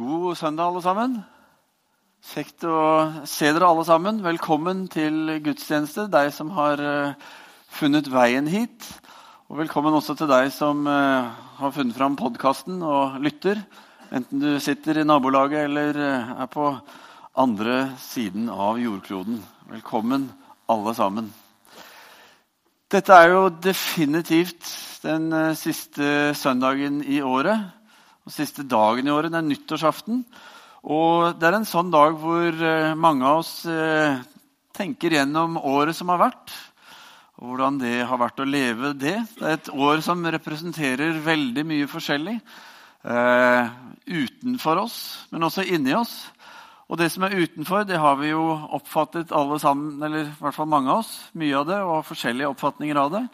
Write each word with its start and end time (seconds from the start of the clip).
God 0.00 0.32
søndag, 0.38 0.70
alle 0.70 0.80
sammen. 0.80 1.16
Kjekt 2.24 2.64
å 2.64 2.76
se 3.28 3.50
dere 3.52 3.66
alle 3.68 3.82
sammen. 3.84 4.22
Velkommen 4.24 4.86
til 4.88 5.34
gudstjeneste, 5.44 6.06
deg 6.08 6.30
som 6.32 6.48
har 6.56 6.80
uh, 6.80 7.26
funnet 7.68 8.06
veien 8.08 8.46
hit. 8.48 8.86
Og 9.52 9.58
velkommen 9.58 9.92
også 9.92 10.14
til 10.16 10.30
deg 10.30 10.48
som 10.56 10.86
uh, 10.88 11.28
har 11.58 11.74
funnet 11.76 11.98
fram 11.98 12.16
podkasten 12.16 12.78
og 12.80 13.18
lytter. 13.20 13.60
Enten 14.08 14.40
du 14.40 14.54
sitter 14.64 15.02
i 15.02 15.04
nabolaget 15.04 15.66
eller 15.66 15.98
uh, 16.00 16.32
er 16.46 16.48
på 16.54 16.70
andre 17.44 17.76
siden 18.00 18.48
av 18.48 18.80
jordkloden. 18.80 19.42
Velkommen, 19.68 20.30
alle 20.72 20.94
sammen. 20.96 21.28
Dette 22.88 23.20
er 23.20 23.34
jo 23.34 23.44
definitivt 23.68 24.64
den 25.04 25.28
siste 25.60 26.32
søndagen 26.40 27.02
i 27.04 27.20
året 27.20 27.68
og 28.26 28.34
siste 28.34 28.64
dagen 28.66 29.08
i 29.08 29.12
året. 29.14 29.32
Det 29.32 29.40
er 29.40 29.48
nyttårsaften. 29.48 30.24
Og 30.80 31.36
det 31.36 31.48
er 31.48 31.58
en 31.58 31.68
sånn 31.68 31.92
dag 31.92 32.16
hvor 32.20 32.48
eh, 32.48 32.96
mange 32.96 33.26
av 33.28 33.42
oss 33.42 33.52
eh, 33.68 34.20
tenker 34.76 35.16
gjennom 35.18 35.58
året 35.60 35.96
som 35.96 36.12
har 36.12 36.22
vært. 36.22 36.54
Og 37.40 37.52
hvordan 37.52 37.78
det 37.80 38.00
har 38.08 38.20
vært 38.20 38.40
å 38.40 38.48
leve 38.48 38.92
det. 38.96 39.16
Det 39.36 39.46
er 39.46 39.56
et 39.58 39.72
år 39.72 40.02
som 40.04 40.24
representerer 40.24 41.20
veldig 41.24 41.64
mye 41.68 41.88
forskjellig. 41.88 42.36
Eh, 43.00 43.70
utenfor 44.10 44.82
oss, 44.82 44.98
men 45.32 45.46
også 45.48 45.64
inni 45.68 45.94
oss. 45.96 46.28
Og 46.90 46.98
det 46.98 47.06
som 47.14 47.22
er 47.24 47.36
utenfor, 47.38 47.84
det 47.86 48.00
har 48.02 48.16
vi 48.18 48.32
jo 48.32 48.42
oppfattet 48.74 49.32
alle 49.36 49.60
sammen, 49.62 50.00
eller 50.02 50.26
i 50.26 50.38
hvert 50.40 50.56
fall 50.56 50.68
mange 50.68 50.90
av 50.90 51.04
oss. 51.04 51.12
Mye 51.38 51.60
av 51.60 51.68
det, 51.68 51.78
og 51.84 51.94
har 52.00 52.08
forskjellige 52.08 52.50
oppfatninger 52.50 52.98
av 52.98 53.12
det. 53.14 53.24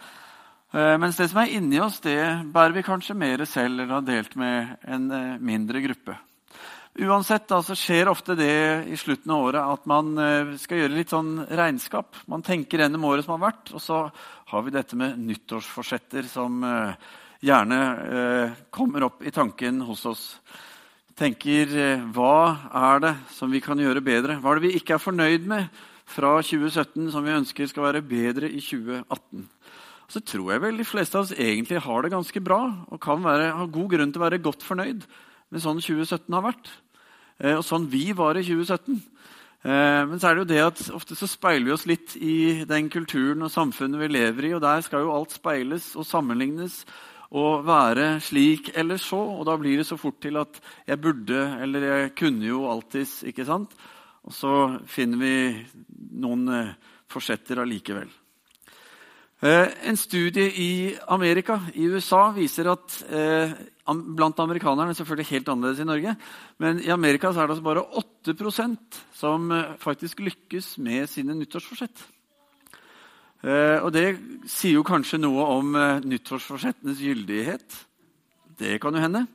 Eh, 0.74 0.96
mens 0.98 1.16
det 1.16 1.28
som 1.30 1.38
er 1.44 1.52
inni 1.54 1.78
oss, 1.78 2.00
det 2.02 2.18
bærer 2.52 2.74
vi 2.74 2.86
kanskje 2.86 3.14
mer 3.14 3.44
selv 3.46 3.78
eller 3.78 3.92
har 3.94 4.06
delt 4.06 4.34
med 4.38 4.74
en 4.82 5.04
eh, 5.14 5.36
mindre 5.38 5.82
gruppe. 5.84 6.16
Uansett 7.06 7.52
altså, 7.52 7.76
så 7.76 7.78
skjer 7.78 8.10
ofte 8.10 8.34
det 8.38 8.88
i 8.90 8.96
slutten 8.98 9.30
av 9.30 9.46
året 9.46 9.72
at 9.76 9.86
man 9.86 10.10
eh, 10.18 10.54
skal 10.58 10.82
gjøre 10.82 10.96
litt 10.96 11.14
sånn 11.14 11.38
regnskap. 11.46 12.18
Man 12.26 12.42
tenker 12.42 12.82
gjennom 12.82 13.06
året 13.06 13.26
som 13.26 13.36
har 13.36 13.44
vært, 13.46 13.70
og 13.76 13.84
så 13.84 14.02
har 14.50 14.66
vi 14.66 14.74
dette 14.74 14.98
med 14.98 15.20
nyttårsforsetter 15.22 16.26
som 16.30 16.64
gjerne 17.46 17.80
kommer 18.72 19.04
opp 19.06 19.20
i 19.26 19.32
tanken 19.34 19.82
hos 19.86 20.06
oss. 20.08 20.22
Tenker 21.18 21.74
hva 22.16 22.56
er 22.80 23.02
det 23.04 23.12
som 23.36 23.52
vi 23.52 23.60
kan 23.62 23.78
gjøre 23.78 24.02
bedre? 24.04 24.38
Hva 24.40 24.54
er 24.54 24.58
det 24.58 24.70
vi 24.70 24.78
ikke 24.80 24.96
er 24.96 25.02
fornøyd 25.04 25.44
med 25.50 25.68
fra 26.08 26.38
2017 26.40 27.10
som 27.12 27.26
vi 27.26 27.36
ønsker 27.36 27.68
skal 27.68 27.90
være 27.90 28.06
bedre 28.06 28.48
i 28.48 28.62
2018? 28.62 29.44
Så 30.06 30.22
tror 30.22 30.52
jeg 30.52 30.62
vel 30.62 30.80
de 30.80 30.86
fleste 30.86 31.18
av 31.18 31.26
oss 31.26 31.34
egentlig 31.34 31.82
har 31.82 32.04
det 32.04 32.12
ganske 32.14 32.42
bra 32.44 32.60
og 32.86 33.00
kan 33.02 33.24
være, 33.24 33.52
ha 33.58 33.66
god 33.66 33.90
grunn 33.94 34.12
til 34.14 34.22
å 34.22 34.26
være 34.26 34.42
godt 34.44 34.66
fornøyd 34.66 35.06
med 35.50 35.62
sånn 35.62 35.82
2017 35.82 36.34
har 36.34 36.44
vært. 36.46 36.70
Eh, 37.42 37.56
og 37.56 37.64
sånn 37.66 37.88
vi 37.90 38.10
var 38.16 38.38
i 38.38 38.44
2017. 38.46 39.00
Eh, 39.66 40.02
men 40.06 40.20
så 40.20 40.30
er 40.30 40.36
det 40.36 40.44
jo 40.44 40.52
det 40.52 40.62
at 40.62 40.84
ofte 40.94 41.18
så 41.18 41.28
speiler 41.30 41.66
vi 41.66 41.74
oss 41.74 41.88
litt 41.90 42.14
i 42.20 42.62
den 42.68 42.90
kulturen 42.92 43.42
og 43.46 43.52
samfunnet 43.52 44.02
vi 44.04 44.12
lever 44.14 44.50
i, 44.50 44.54
og 44.56 44.62
der 44.64 44.84
skal 44.86 45.06
jo 45.06 45.14
alt 45.14 45.34
speiles 45.34 45.92
og 45.98 46.06
sammenlignes 46.06 46.84
og 47.36 47.64
være 47.66 48.20
slik 48.22 48.70
eller 48.78 49.00
så. 49.02 49.18
Og 49.18 49.46
da 49.48 49.56
blir 49.58 49.80
det 49.80 49.88
så 49.88 49.98
fort 49.98 50.20
til 50.22 50.38
at 50.38 50.60
jeg 50.86 51.02
burde 51.02 51.42
eller 51.62 51.90
jeg 51.90 52.14
kunne 52.18 52.46
jo 52.46 52.66
alltids, 52.70 53.20
ikke 53.26 53.48
sant? 53.48 53.74
Og 54.26 54.34
så 54.34 54.52
finner 54.90 55.22
vi 55.22 55.34
noen 56.22 56.46
eh, 56.54 56.76
forsetter 57.10 57.62
allikevel. 57.62 58.10
Eh, 59.44 59.68
en 59.88 59.96
studie 59.96 60.48
i 60.48 60.96
Amerika, 61.12 61.58
i 61.74 61.84
USA, 61.92 62.30
viser 62.32 62.70
at 62.72 62.94
eh, 63.12 63.50
blant 64.16 64.38
amerikanerne 64.40 64.96
selvfølgelig 64.96 65.28
helt 65.28 65.50
annerledes 65.52 65.82
i 65.84 65.88
Norge, 65.88 66.14
men 66.56 66.80
i 66.80 66.88
Amerika 66.94 67.28
er 67.28 67.42
det 67.42 67.58
altså 67.58 67.66
bare 67.66 67.84
8% 68.32 69.00
som 69.12 69.52
eh, 69.52 69.74
faktisk 69.82 70.24
lykkes 70.24 70.78
med 70.80 71.04
sine 71.12 71.36
nyttårsforsett. 71.36 72.06
Eh, 73.44 73.76
og 73.84 73.92
det 73.92 74.06
sier 74.48 74.78
jo 74.78 74.86
kanskje 74.88 75.20
noe 75.20 75.44
om 75.58 75.76
eh, 75.76 76.00
nyttårsforsettenes 76.00 77.04
gyldighet. 77.04 77.82
Det 78.56 78.78
kan 78.80 78.96
jo 78.96 79.04
hende. 79.04 79.26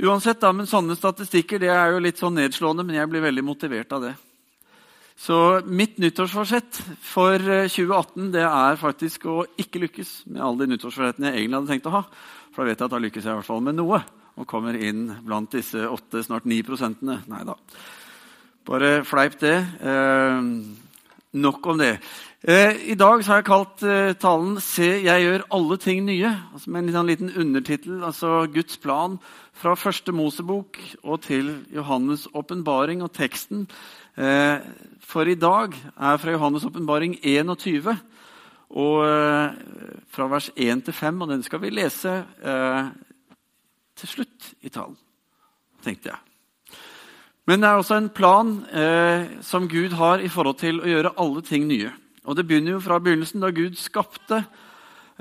Uansett, 0.00 0.40
da, 0.40 0.48
men 0.56 0.68
Sånne 0.68 0.96
statistikker 0.96 1.60
det 1.60 1.68
er 1.72 1.92
jo 1.92 2.00
litt 2.00 2.24
sånn 2.24 2.40
nedslående, 2.40 2.88
men 2.88 2.96
jeg 2.96 3.12
blir 3.12 3.28
veldig 3.28 3.44
motivert 3.44 3.92
av 3.92 4.08
det. 4.08 4.16
Så 5.16 5.62
mitt 5.64 5.96
nyttårsforsett 5.98 6.82
for 7.00 7.40
2018 7.40 8.26
eh, 8.26 8.32
det 8.34 8.44
er 8.44 8.80
faktisk 8.80 9.24
å 9.32 9.38
ikke 9.56 9.80
lykkes 9.86 10.10
med 10.28 10.42
alle 10.44 10.64
de 10.64 10.74
nyttårsforsettene 10.74 11.30
jeg 11.30 11.40
egentlig 11.40 11.60
hadde 11.60 11.72
tenkt 11.72 11.88
å 11.88 11.94
ha. 11.94 12.02
For 12.52 12.62
da 12.62 12.68
vet 12.68 12.82
jeg 12.82 12.88
at 12.88 12.92
da 12.92 13.00
lykkes 13.00 13.24
jeg 13.24 13.32
i 13.32 13.38
hvert 13.40 13.48
fall 13.48 13.64
med 13.64 13.78
noe 13.78 14.02
og 14.36 14.48
kommer 14.48 14.76
inn 14.76 15.06
blant 15.24 15.54
disse 15.56 15.80
åtte, 15.88 16.20
snart 16.20 16.44
ni 16.44 16.60
prosentene. 16.64 17.22
Nei 17.32 17.40
da. 17.48 17.56
Bare 18.68 18.98
fleip 19.08 19.38
det. 19.40 19.56
Eh, 19.80 20.50
nok 21.40 21.66
om 21.72 21.80
det. 21.80 21.94
Eh, 22.44 22.90
I 22.92 22.94
dag 22.94 23.24
har 23.24 23.40
jeg 23.40 23.48
kalt 23.48 23.82
eh, 23.82 24.12
talen 24.20 24.60
'Se, 24.60 25.00
jeg 25.02 25.22
gjør 25.24 25.46
alle 25.50 25.76
ting 25.80 26.04
nye'. 26.04 26.34
Altså 26.52 26.70
med 26.70 26.94
en 26.94 27.06
liten 27.06 27.32
undertittel. 27.32 28.04
Altså 28.04 28.46
Guds 28.52 28.76
plan 28.76 29.18
fra 29.56 29.74
første 29.74 30.12
Mosebok 30.12 30.78
og 31.02 31.22
til 31.24 31.64
Johannes' 31.72 32.28
åpenbaring. 32.36 33.02
Og 33.02 33.12
teksten 33.16 33.66
Eh, 34.16 34.60
for 35.04 35.28
i 35.28 35.36
dag 35.36 35.74
er 35.76 36.16
fra 36.16 36.32
Johannes' 36.32 36.64
åpenbaring 36.64 37.18
21, 37.22 37.98
og 38.70 39.02
eh, 39.04 39.56
fra 40.08 40.28
vers 40.32 40.48
1 40.56 40.84
til 40.84 40.94
5. 40.94 41.20
Og 41.20 41.28
den 41.28 41.42
skal 41.44 41.60
vi 41.60 41.70
lese 41.70 42.24
eh, 42.24 42.86
til 43.96 44.08
slutt 44.08 44.54
i 44.62 44.72
talen, 44.72 44.96
tenkte 45.84 46.14
jeg. 46.14 46.22
Men 47.46 47.60
det 47.60 47.68
er 47.68 47.78
også 47.78 47.94
en 48.00 48.08
plan 48.10 48.48
som 49.46 49.68
Gud 49.70 49.92
har 49.94 50.18
i 50.18 50.28
forhold 50.28 50.56
til 50.58 50.80
å 50.80 50.88
gjøre 50.88 51.12
alle 51.22 51.42
ting 51.46 51.68
nye. 51.68 51.92
Og 52.24 52.36
Det 52.36 52.42
begynner 52.46 52.72
jo 52.72 52.80
fra 52.82 52.98
begynnelsen, 52.98 53.40
da 53.40 53.52
Gud 53.54 53.76
skapte 53.78 54.40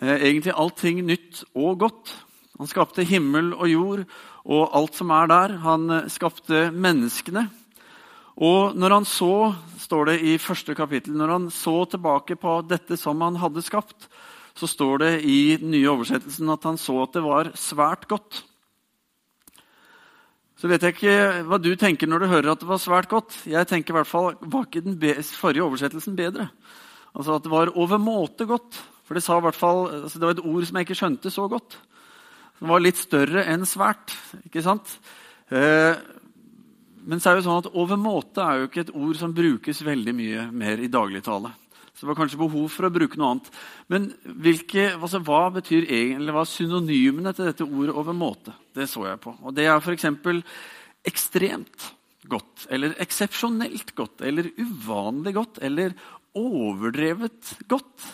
egentlig 0.01 0.55
allting 0.57 1.03
nytt 1.05 1.43
og 1.53 1.83
godt. 1.83 2.15
Han 2.59 2.71
skapte 2.71 3.05
himmel 3.07 3.51
og 3.53 3.67
jord 3.69 4.05
og 4.45 4.75
alt 4.77 4.95
som 4.95 5.11
er 5.11 5.29
der. 5.31 5.57
Han 5.65 5.89
skapte 6.11 6.69
menneskene. 6.71 7.47
Og 8.35 8.75
når 8.75 8.97
han 8.97 9.07
så, 9.07 9.55
står 9.79 10.11
det 10.11 10.15
i 10.27 10.37
første 10.41 10.75
kapittel, 10.75 11.15
når 11.15 11.31
han 11.31 11.45
så 11.53 11.85
tilbake 11.87 12.35
på 12.39 12.57
dette 12.67 12.97
som 12.99 13.21
han 13.23 13.37
hadde 13.39 13.63
skapt, 13.63 14.09
så 14.55 14.67
står 14.67 14.99
det 15.03 15.13
i 15.27 15.55
den 15.59 15.71
nye 15.73 15.91
oversettelsen 15.91 16.51
at 16.51 16.67
han 16.67 16.79
så 16.79 17.01
at 17.03 17.15
det 17.15 17.23
var 17.23 17.51
svært 17.59 18.07
godt. 18.11 18.43
Så 20.55 20.71
vet 20.71 20.83
jeg 20.83 20.95
ikke 20.95 21.15
hva 21.47 21.59
du 21.59 21.73
tenker 21.79 22.07
når 22.07 22.23
du 22.23 22.31
hører 22.31 22.53
at 22.53 22.61
det 22.63 22.69
var 22.69 22.79
svært 22.79 23.09
godt. 23.11 23.35
Jeg 23.51 23.67
tenker 23.67 23.91
i 23.91 23.97
hvert 23.99 24.09
fall, 24.09 24.35
Var 24.39 24.67
ikke 24.67 24.85
den 24.85 24.99
forrige 25.35 25.63
oversettelsen 25.63 26.15
bedre? 26.15 26.47
Altså 27.15 27.35
At 27.35 27.43
det 27.43 27.51
var 27.51 27.75
overmåte 27.75 28.47
godt. 28.47 28.79
For 29.05 29.13
det, 29.13 29.23
fall, 29.53 30.03
altså 30.03 30.17
det 30.19 30.25
var 30.25 30.33
et 30.33 30.47
ord 30.47 30.65
som 30.65 30.77
jeg 30.79 30.87
ikke 30.87 30.97
skjønte 30.97 31.29
så 31.29 31.47
godt. 31.51 31.77
Det 32.59 32.69
var 32.69 32.83
litt 32.83 32.99
større 32.99 33.43
enn 33.51 33.65
svært. 33.67 34.15
ikke 34.45 34.63
sant? 34.63 34.97
Eh, 35.51 35.95
men 37.05 37.21
så 37.21 37.31
er 37.31 37.37
det 37.37 37.45
sånn 37.45 37.61
at 37.61 37.73
overmåte 37.77 38.41
er 38.41 38.61
jo 38.61 38.69
ikke 38.69 38.85
et 38.87 38.95
ord 38.95 39.19
som 39.19 39.35
brukes 39.35 39.83
veldig 39.85 40.13
mye 40.17 40.47
mer 40.55 40.81
i 40.81 40.89
dagligtale. 40.91 41.51
Så 41.95 42.03
det 42.03 42.09
var 42.09 42.17
kanskje 42.19 42.39
behov 42.41 42.65
for 42.73 42.87
å 42.87 42.91
bruke 42.91 43.19
noe 43.19 43.35
annet. 43.35 43.51
Men 43.91 44.07
hvilke, 44.23 44.89
altså, 44.97 45.21
hva 45.23 45.45
betyr 45.55 45.85
egentlig, 45.85 46.33
hva 46.35 46.41
er 46.43 46.51
synonymene 46.51 47.31
til 47.35 47.47
dette 47.47 47.67
ordet 47.67 47.95
overmåte? 47.95 48.55
Det 48.75 48.89
så 48.91 49.05
jeg 49.07 49.21
på. 49.23 49.35
Og 49.45 49.55
det 49.55 49.69
er 49.69 49.79
f.eks. 49.79 50.09
ekstremt 51.07 51.87
godt, 52.27 52.65
eller 52.73 52.97
eksepsjonelt 53.03 53.93
godt, 53.95 54.25
eller 54.27 54.49
uvanlig 54.59 55.35
godt, 55.37 55.61
eller 55.63 55.95
overdrevet 56.35 57.55
godt. 57.71 58.09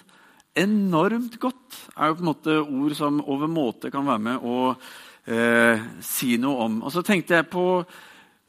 Enormt 0.60 1.38
godt 1.40 1.78
er 1.96 2.10
jo 2.10 2.18
på 2.18 2.26
en 2.26 2.28
måte 2.28 2.56
ord 2.60 2.96
som 2.98 3.22
overmåte 3.24 3.92
kan 3.94 4.04
være 4.04 4.24
med 4.26 4.44
å 4.44 4.56
eh, 5.24 5.84
si 6.04 6.36
noe 6.42 6.66
om. 6.66 6.82
Og 6.84 6.92
så 6.92 7.04
tenkte 7.08 7.38
jeg 7.38 7.48
på 7.54 7.66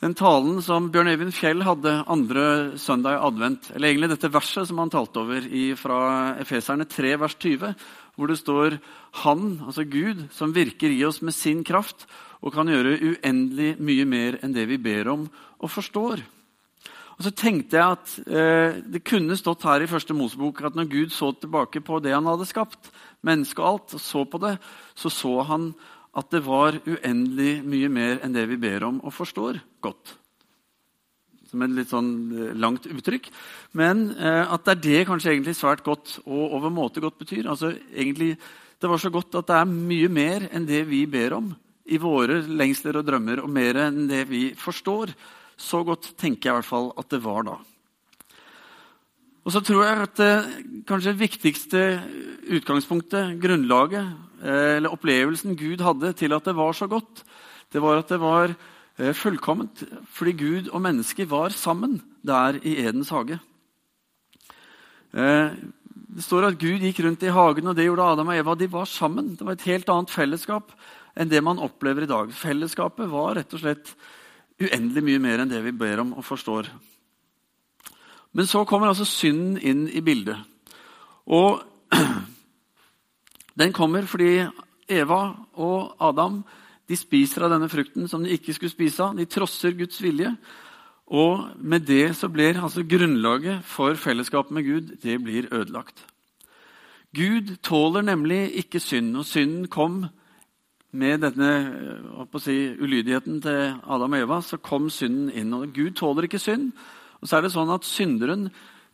den 0.03 0.17
talen 0.19 0.59
som 0.67 0.89
Bjørn 0.91 1.13
Eivind 1.13 1.35
Fjell 1.37 1.63
hadde 1.63 2.01
andre 2.11 2.75
søndag 2.83 3.21
i 3.21 3.23
advent, 3.29 3.71
eller 3.71 3.93
egentlig 3.93 4.11
dette 4.17 4.33
verset 4.35 4.67
som 4.67 4.83
han 4.83 4.91
talte 4.91 5.23
over 5.23 5.47
i, 5.47 5.69
fra 5.79 6.01
Efeserne 6.43 6.89
3, 6.91 7.15
vers 7.23 7.39
20, 7.39 7.71
hvor 8.19 8.33
det 8.33 8.41
står 8.41 8.81
Han, 9.23 9.61
altså 9.63 9.87
Gud, 9.87 10.27
som 10.35 10.51
virker 10.57 10.91
i 10.91 11.05
oss 11.07 11.23
med 11.23 11.37
sin 11.39 11.63
kraft 11.63 12.09
og 12.43 12.51
kan 12.57 12.67
gjøre 12.67 12.99
uendelig 12.99 13.77
mye 13.79 14.09
mer 14.11 14.43
enn 14.43 14.57
det 14.57 14.67
vi 14.73 14.83
ber 14.83 15.15
om 15.15 15.29
og 15.63 15.71
forstår. 15.71 16.27
Og 17.19 17.27
så 17.27 17.33
tenkte 17.37 17.79
jeg 17.79 17.97
at 17.97 18.13
eh, 18.27 18.81
Det 18.95 19.03
kunne 19.07 19.37
stått 19.39 19.67
her 19.69 19.85
i 19.85 19.91
første 19.91 20.17
Mosebok 20.17 20.63
at 20.67 20.77
når 20.79 20.91
Gud 20.91 21.13
så 21.15 21.33
tilbake 21.37 21.83
på 21.85 22.01
det 22.03 22.15
han 22.15 22.29
hadde 22.29 22.49
skapt, 22.49 22.93
mennesket 23.23 23.63
og 23.63 23.69
alt, 23.69 23.97
og 23.99 24.03
så 24.03 24.25
på 24.27 24.41
det, 24.43 24.57
så 24.99 25.13
så 25.13 25.35
han 25.47 25.73
at 26.19 26.29
det 26.33 26.43
var 26.45 26.77
uendelig 26.85 27.63
mye 27.65 27.89
mer 27.93 28.19
enn 28.25 28.35
det 28.35 28.45
vi 28.51 28.59
ber 28.61 28.85
om 28.85 28.99
og 29.01 29.15
forstår 29.17 29.63
godt. 29.85 30.17
Som 31.49 31.65
et 31.65 31.73
litt 31.77 31.93
sånn 31.93 32.13
eh, 32.33 32.53
langt 32.57 32.89
uttrykk. 32.89 33.31
Men 33.79 34.11
eh, 34.17 34.45
at 34.45 34.65
det 34.67 34.75
er 34.75 34.83
det 34.87 35.07
kanskje 35.09 35.33
egentlig 35.35 35.57
svært 35.57 35.85
godt 35.85 36.19
og 36.25 36.57
overmåte 36.59 37.01
godt 37.05 37.21
betyr. 37.21 37.49
Altså 37.49 37.73
egentlig, 37.93 38.37
Det 38.81 38.91
var 38.91 38.99
så 38.99 39.11
godt 39.11 39.35
at 39.39 39.47
det 39.47 39.57
er 39.57 39.69
mye 39.69 40.09
mer 40.09 40.49
enn 40.51 40.67
det 40.67 40.83
vi 40.89 41.07
ber 41.07 41.37
om 41.39 41.53
i 41.87 41.99
våre 41.99 42.41
lengsler 42.47 42.97
og 42.99 43.07
drømmer, 43.07 43.43
og 43.43 43.51
mer 43.51 43.79
enn 43.89 44.07
det 44.09 44.25
vi 44.31 44.43
forstår. 44.59 45.13
Så 45.63 45.85
godt 45.87 46.13
tenker 46.19 46.49
jeg 46.49 46.57
i 46.57 46.59
hvert 46.61 46.69
fall 46.69 46.91
at 46.99 47.13
det 47.13 47.23
var 47.23 47.47
da. 47.47 47.61
Og 49.43 49.55
så 49.55 49.63
tror 49.65 49.83
jeg 49.83 50.03
at 50.05 50.19
det 50.21 50.83
kanskje 50.87 51.19
viktigste 51.19 51.81
utgangspunktet, 52.55 53.39
grunnlaget, 53.43 54.13
eh, 54.43 54.77
eller 54.79 54.95
opplevelsen 54.95 55.57
Gud 55.59 55.83
hadde 55.83 56.13
til 56.19 56.35
at 56.35 56.47
det 56.47 56.55
var 56.59 56.77
så 56.79 56.87
godt, 56.91 57.25
det 57.73 57.83
var 57.83 58.03
at 58.03 58.11
det 58.13 58.21
var 58.23 58.53
eh, 58.53 59.15
fullkomment 59.17 59.83
fordi 60.15 60.35
Gud 60.39 60.71
og 60.71 60.83
mennesker 60.85 61.27
var 61.27 61.55
sammen 61.55 62.01
der 62.23 62.61
i 62.63 62.77
Edens 62.85 63.11
hage. 63.11 63.41
Eh, 65.13 65.51
det 66.13 66.25
står 66.25 66.51
at 66.51 66.59
Gud 66.61 66.85
gikk 66.85 67.01
rundt 67.03 67.23
i 67.25 67.33
hagen, 67.33 67.67
og 67.67 67.77
det 67.77 67.87
gjorde 67.87 68.05
Adam 68.05 68.29
og 68.29 68.37
Eva. 68.37 68.55
De 68.55 68.69
var 68.71 68.85
sammen. 68.85 69.33
Det 69.35 69.47
var 69.47 69.57
et 69.57 69.71
helt 69.71 69.89
annet 69.89 70.13
fellesskap 70.13 70.75
enn 71.17 71.31
det 71.33 71.41
man 71.45 71.61
opplever 71.61 72.05
i 72.05 72.11
dag. 72.11 72.31
Fellesskapet 72.37 73.09
var 73.09 73.39
rett 73.41 73.57
og 73.57 73.63
slett 73.63 73.95
uendelig 74.67 75.05
mye 75.05 75.23
mer 75.23 75.43
enn 75.43 75.53
det 75.53 75.63
vi 75.65 75.75
ber 75.77 76.03
om 76.03 76.15
og 76.17 76.27
forstår. 76.27 76.71
Men 78.33 78.49
så 78.49 78.65
kommer 78.69 78.89
altså 78.89 79.07
synden 79.09 79.59
inn 79.61 79.87
i 79.93 80.01
bildet. 80.05 80.39
Og 81.27 81.63
den 83.61 83.75
kommer 83.77 84.09
fordi 84.09 84.41
Eva 84.89 85.23
og 85.61 85.97
Adam 86.01 86.43
de 86.89 86.99
spiser 86.99 87.47
av 87.47 87.53
denne 87.55 87.71
frukten 87.73 88.09
som 88.11 88.25
de 88.25 88.33
ikke 88.35 88.55
skulle 88.57 88.73
spise 88.73 89.05
av. 89.05 89.17
De 89.17 89.29
trosser 89.31 89.77
Guds 89.79 90.01
vilje. 90.03 90.33
Og 91.13 91.53
med 91.61 91.85
det 91.89 92.15
så 92.17 92.31
blir 92.33 92.61
altså 92.61 92.85
grunnlaget 92.89 93.65
for 93.69 93.99
fellesskapet 94.01 94.55
med 94.57 94.67
Gud 94.67 94.97
det 95.03 95.19
blir 95.23 95.51
ødelagt. 95.53 96.07
Gud 97.13 97.59
tåler 97.63 98.03
nemlig 98.03 98.55
ikke 98.63 98.81
synd, 98.81 99.17
og 99.21 99.27
synden 99.29 99.67
kom 99.69 100.07
med 100.93 101.23
denne 101.25 101.53
si, 102.41 102.57
ulydigheten 102.77 103.41
til 103.45 103.79
Adam 103.89 104.13
og 104.13 104.19
Eva. 104.27 104.41
så 104.41 104.59
kom 104.61 104.91
synden 104.91 105.31
inn, 105.31 105.55
og 105.57 105.73
Gud 105.73 105.97
tåler 105.97 106.29
ikke 106.29 106.43
synd. 106.43 106.73
Og 107.21 107.29
så 107.29 107.39
er 107.39 107.47
det 107.47 107.55
sånn 107.55 107.73
at 107.73 107.87
Synderen 107.87 108.51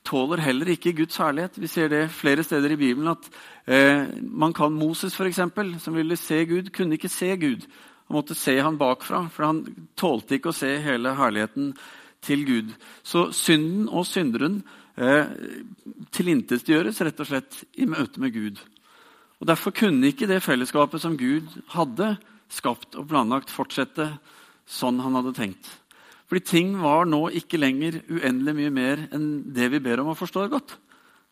tåler 0.06 0.40
heller 0.44 0.70
ikke 0.72 0.94
Guds 0.96 1.18
herlighet. 1.18 1.58
Vi 1.58 1.66
ser 1.66 1.88
det 1.88 2.10
flere 2.14 2.44
steder 2.44 2.72
i 2.72 2.80
Bibelen. 2.80 3.08
at 3.08 3.28
eh, 3.66 4.06
man 4.22 4.52
kan 4.52 4.72
Moses, 4.72 5.16
for 5.16 5.26
eksempel, 5.26 5.80
som 5.80 5.94
ville 5.94 6.16
se 6.16 6.44
Gud, 6.44 6.70
kunne 6.70 6.94
ikke 6.94 7.08
se 7.08 7.36
Gud. 7.36 7.66
Han 8.08 8.16
måtte 8.16 8.34
se 8.34 8.58
han 8.60 8.78
bakfra, 8.78 9.28
for 9.28 9.44
han 9.44 9.88
tålte 9.96 10.38
ikke 10.38 10.52
å 10.52 10.56
se 10.56 10.78
hele 10.78 11.14
herligheten 11.14 11.74
til 12.22 12.46
Gud. 12.46 12.72
Så 13.02 13.32
synden 13.32 13.88
og 13.88 14.06
synderen 14.06 14.62
eh, 14.96 15.26
tilintetgjøres 16.12 17.02
rett 17.04 17.20
og 17.20 17.28
slett 17.28 17.64
i 17.76 17.86
møte 17.86 18.20
med 18.20 18.32
Gud. 18.32 18.62
Og 19.38 19.46
Derfor 19.46 19.75
kunne 19.75 20.11
ikke 20.11 20.29
det 20.31 20.43
fellesskapet 20.43 21.02
som 21.02 21.17
Gud 21.19 21.46
hadde 21.75 22.17
skapt 22.50 22.96
og 22.99 23.06
planlagt, 23.11 23.52
fortsette 23.52 24.11
sånn 24.69 24.99
han 25.05 25.14
hadde 25.19 25.37
tenkt. 25.37 25.69
Fordi 26.29 26.44
ting 26.44 26.75
var 26.81 27.06
nå 27.08 27.23
ikke 27.38 27.61
lenger 27.61 28.02
uendelig 28.11 28.55
mye 28.58 28.73
mer 28.75 29.05
enn 29.14 29.29
det 29.55 29.70
vi 29.73 29.81
ber 29.85 30.02
om 30.02 30.11
og 30.12 30.19
forstår 30.19 30.50
godt. 30.52 30.75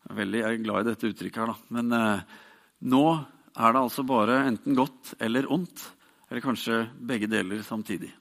Jeg 0.07 0.15
er 0.15 0.21
veldig 0.21 0.43
glad 0.63 0.85
i 0.85 0.89
dette 0.93 1.11
uttrykket, 1.11 1.41
her, 1.43 1.51
da. 1.51 1.75
men 1.77 1.97
eh, 1.97 2.37
nå 2.87 3.05
er 3.57 3.75
det 3.75 3.83
altså 3.83 4.05
bare 4.07 4.45
enten 4.47 4.77
godt 4.79 5.17
eller 5.21 5.49
ondt. 5.53 5.83
Eller 6.31 6.43
kanskje 6.45 6.85
begge 7.07 7.29
deler 7.31 7.61
samtidig. 7.67 8.13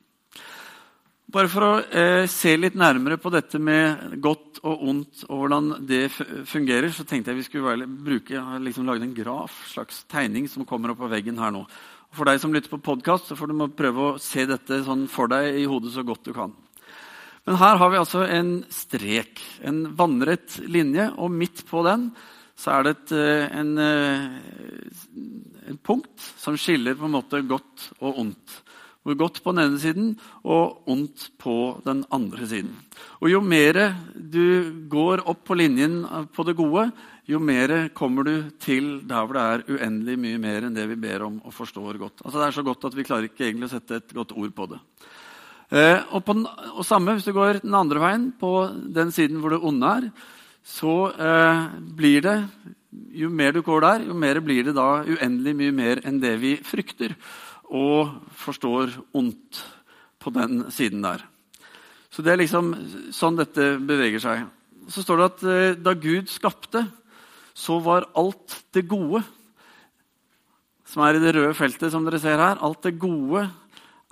Bare 1.26 1.50
for 1.50 1.66
å 1.66 1.72
eh, 1.90 2.28
se 2.30 2.52
litt 2.54 2.76
nærmere 2.78 3.18
på 3.18 3.32
dette 3.34 3.58
med 3.58 4.20
godt 4.22 4.60
og 4.62 4.84
ondt 4.92 5.24
og 5.26 5.40
hvordan 5.42 5.72
det 5.90 6.04
fungerer, 6.14 6.92
så 6.94 7.02
tenkte 7.08 7.34
jeg 7.34 7.40
vi 7.40 7.46
skulle 7.48 7.88
bruke, 7.90 8.36
jeg 8.36 8.62
liksom 8.62 8.86
laget 8.86 9.08
en 9.08 9.16
graf, 9.18 9.56
slags 9.72 10.04
tegning, 10.12 10.46
som 10.52 10.68
kommer 10.70 10.94
opp 10.94 11.02
på 11.02 11.10
veggen 11.10 11.42
her 11.42 11.56
nå. 11.56 11.64
Og 11.66 12.20
for 12.20 12.30
deg 12.30 12.38
som 12.44 12.54
lytter 12.54 12.70
på 12.70 12.84
podkast, 12.86 13.34
får 13.34 13.50
du 13.50 13.66
prøve 13.74 14.06
å 14.06 14.20
se 14.22 14.46
dette 14.46 14.84
sånn 14.86 15.08
for 15.10 15.32
deg 15.34 15.58
i 15.64 15.66
hodet 15.70 15.96
så 15.96 16.06
godt 16.06 16.30
du 16.30 16.34
kan. 16.38 16.54
Men 17.46 17.58
her 17.62 17.82
har 17.82 17.92
vi 17.94 18.02
altså 18.04 18.22
en 18.30 18.54
strek, 18.74 19.42
en 19.66 19.82
vannrett 19.98 20.60
linje, 20.70 21.10
og 21.18 21.34
midt 21.34 21.66
på 21.70 21.82
den 21.86 22.12
så 22.56 22.78
er 22.78 22.86
det 22.86 22.94
et 22.96 23.16
eh, 23.18 23.58
en, 23.60 23.74
eh, 23.82 25.74
en 25.74 25.82
punkt 25.84 26.30
som 26.38 26.56
skiller 26.58 26.96
på 26.96 27.10
en 27.10 27.18
måte 27.18 27.42
godt 27.50 27.90
og 28.00 28.22
ondt. 28.24 28.62
Hvor 29.06 29.18
godt 29.20 29.44
på 29.46 29.54
den 29.54 29.62
ene 29.62 29.78
siden 29.82 30.08
og 30.42 30.88
ondt 30.90 31.28
på 31.38 31.78
den 31.86 32.02
andre 32.10 32.48
siden. 32.50 32.72
Og 33.22 33.30
Jo 33.30 33.42
mer 33.42 33.78
du 34.16 34.88
går 34.90 35.22
opp 35.30 35.44
på 35.46 35.58
linjen 35.58 36.00
på 36.34 36.46
det 36.48 36.56
gode, 36.58 36.90
jo 37.30 37.40
mer 37.42 37.90
kommer 37.94 38.26
du 38.26 38.34
til 38.62 39.00
der 39.06 39.26
hvor 39.26 39.38
det 39.38 39.44
er 39.46 39.78
uendelig 39.78 40.18
mye 40.22 40.42
mer 40.42 40.66
enn 40.66 40.76
det 40.78 40.88
vi 40.90 40.98
ber 41.08 41.26
om 41.26 41.40
og 41.46 41.54
forstår 41.54 41.98
godt. 42.02 42.26
Altså 42.26 42.40
Det 42.40 42.48
er 42.48 42.58
så 42.58 42.66
godt 42.66 42.86
at 42.86 42.98
vi 42.98 43.06
klarer 43.06 43.30
ikke 43.30 43.46
egentlig 43.48 43.70
å 43.70 43.76
sette 43.76 44.02
et 44.02 44.14
godt 44.14 44.34
ord 44.34 44.54
på 44.58 44.68
det. 44.74 44.82
Eh, 45.74 46.02
og, 46.14 46.22
på 46.26 46.36
den, 46.38 46.46
og 46.46 46.86
samme 46.86 47.16
hvis 47.16 47.26
du 47.26 47.34
går 47.34 47.64
den 47.64 47.74
andre 47.74 48.02
veien, 48.02 48.28
på 48.38 48.52
den 48.94 49.14
siden 49.14 49.42
hvor 49.42 49.56
det 49.56 49.62
onde 49.66 49.94
er, 50.00 50.10
så 50.66 50.96
eh, 51.14 51.62
blir 51.98 52.26
det 52.26 52.40
Jo 53.16 53.28
mer 53.28 53.52
du 53.52 53.60
går 53.62 53.82
der, 53.84 54.04
jo 54.08 54.14
mer 54.16 54.38
blir 54.40 54.64
det 54.64 54.74
da 54.78 55.04
uendelig 55.04 55.54
mye 55.56 55.72
mer 55.76 56.00
enn 56.08 56.22
det 56.22 56.38
vi 56.40 56.54
frykter 56.64 57.12
og 57.70 58.12
forstår 58.38 58.94
ondt 59.16 59.62
på 60.22 60.34
den 60.36 60.66
siden 60.74 61.06
der. 61.06 61.24
Så 62.10 62.24
det 62.24 62.34
er 62.34 62.42
liksom 62.44 62.72
sånn 63.14 63.40
dette 63.40 63.76
beveger 63.84 64.22
seg. 64.24 64.46
Så 64.92 65.04
står 65.04 65.20
det 65.20 65.28
at 65.32 65.44
eh, 65.50 65.80
da 65.82 65.96
Gud 65.98 66.30
skapte, 66.32 66.86
så 67.56 67.80
var 67.84 68.10
alt 68.16 68.62
det 68.76 68.86
gode 68.88 69.24
som 70.86 71.04
er 71.04 71.18
i 71.18 71.24
det 71.24 71.34
røde 71.36 71.56
feltet, 71.58 71.90
som 71.92 72.06
dere 72.06 72.22
ser 72.22 72.40
her, 72.40 72.62
alt 72.64 72.86
det 72.86 72.96
gode 73.02 73.48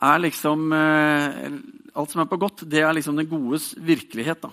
er 0.04 0.24
liksom 0.24 0.74
eh, 0.76 1.56
Alt 1.94 2.10
som 2.10 2.24
er 2.24 2.26
på 2.26 2.40
godt, 2.42 2.64
det 2.66 2.82
er 2.82 2.90
liksom 2.98 3.20
den 3.20 3.28
godes 3.30 3.76
virkelighet. 3.78 4.42
da. 4.42 4.50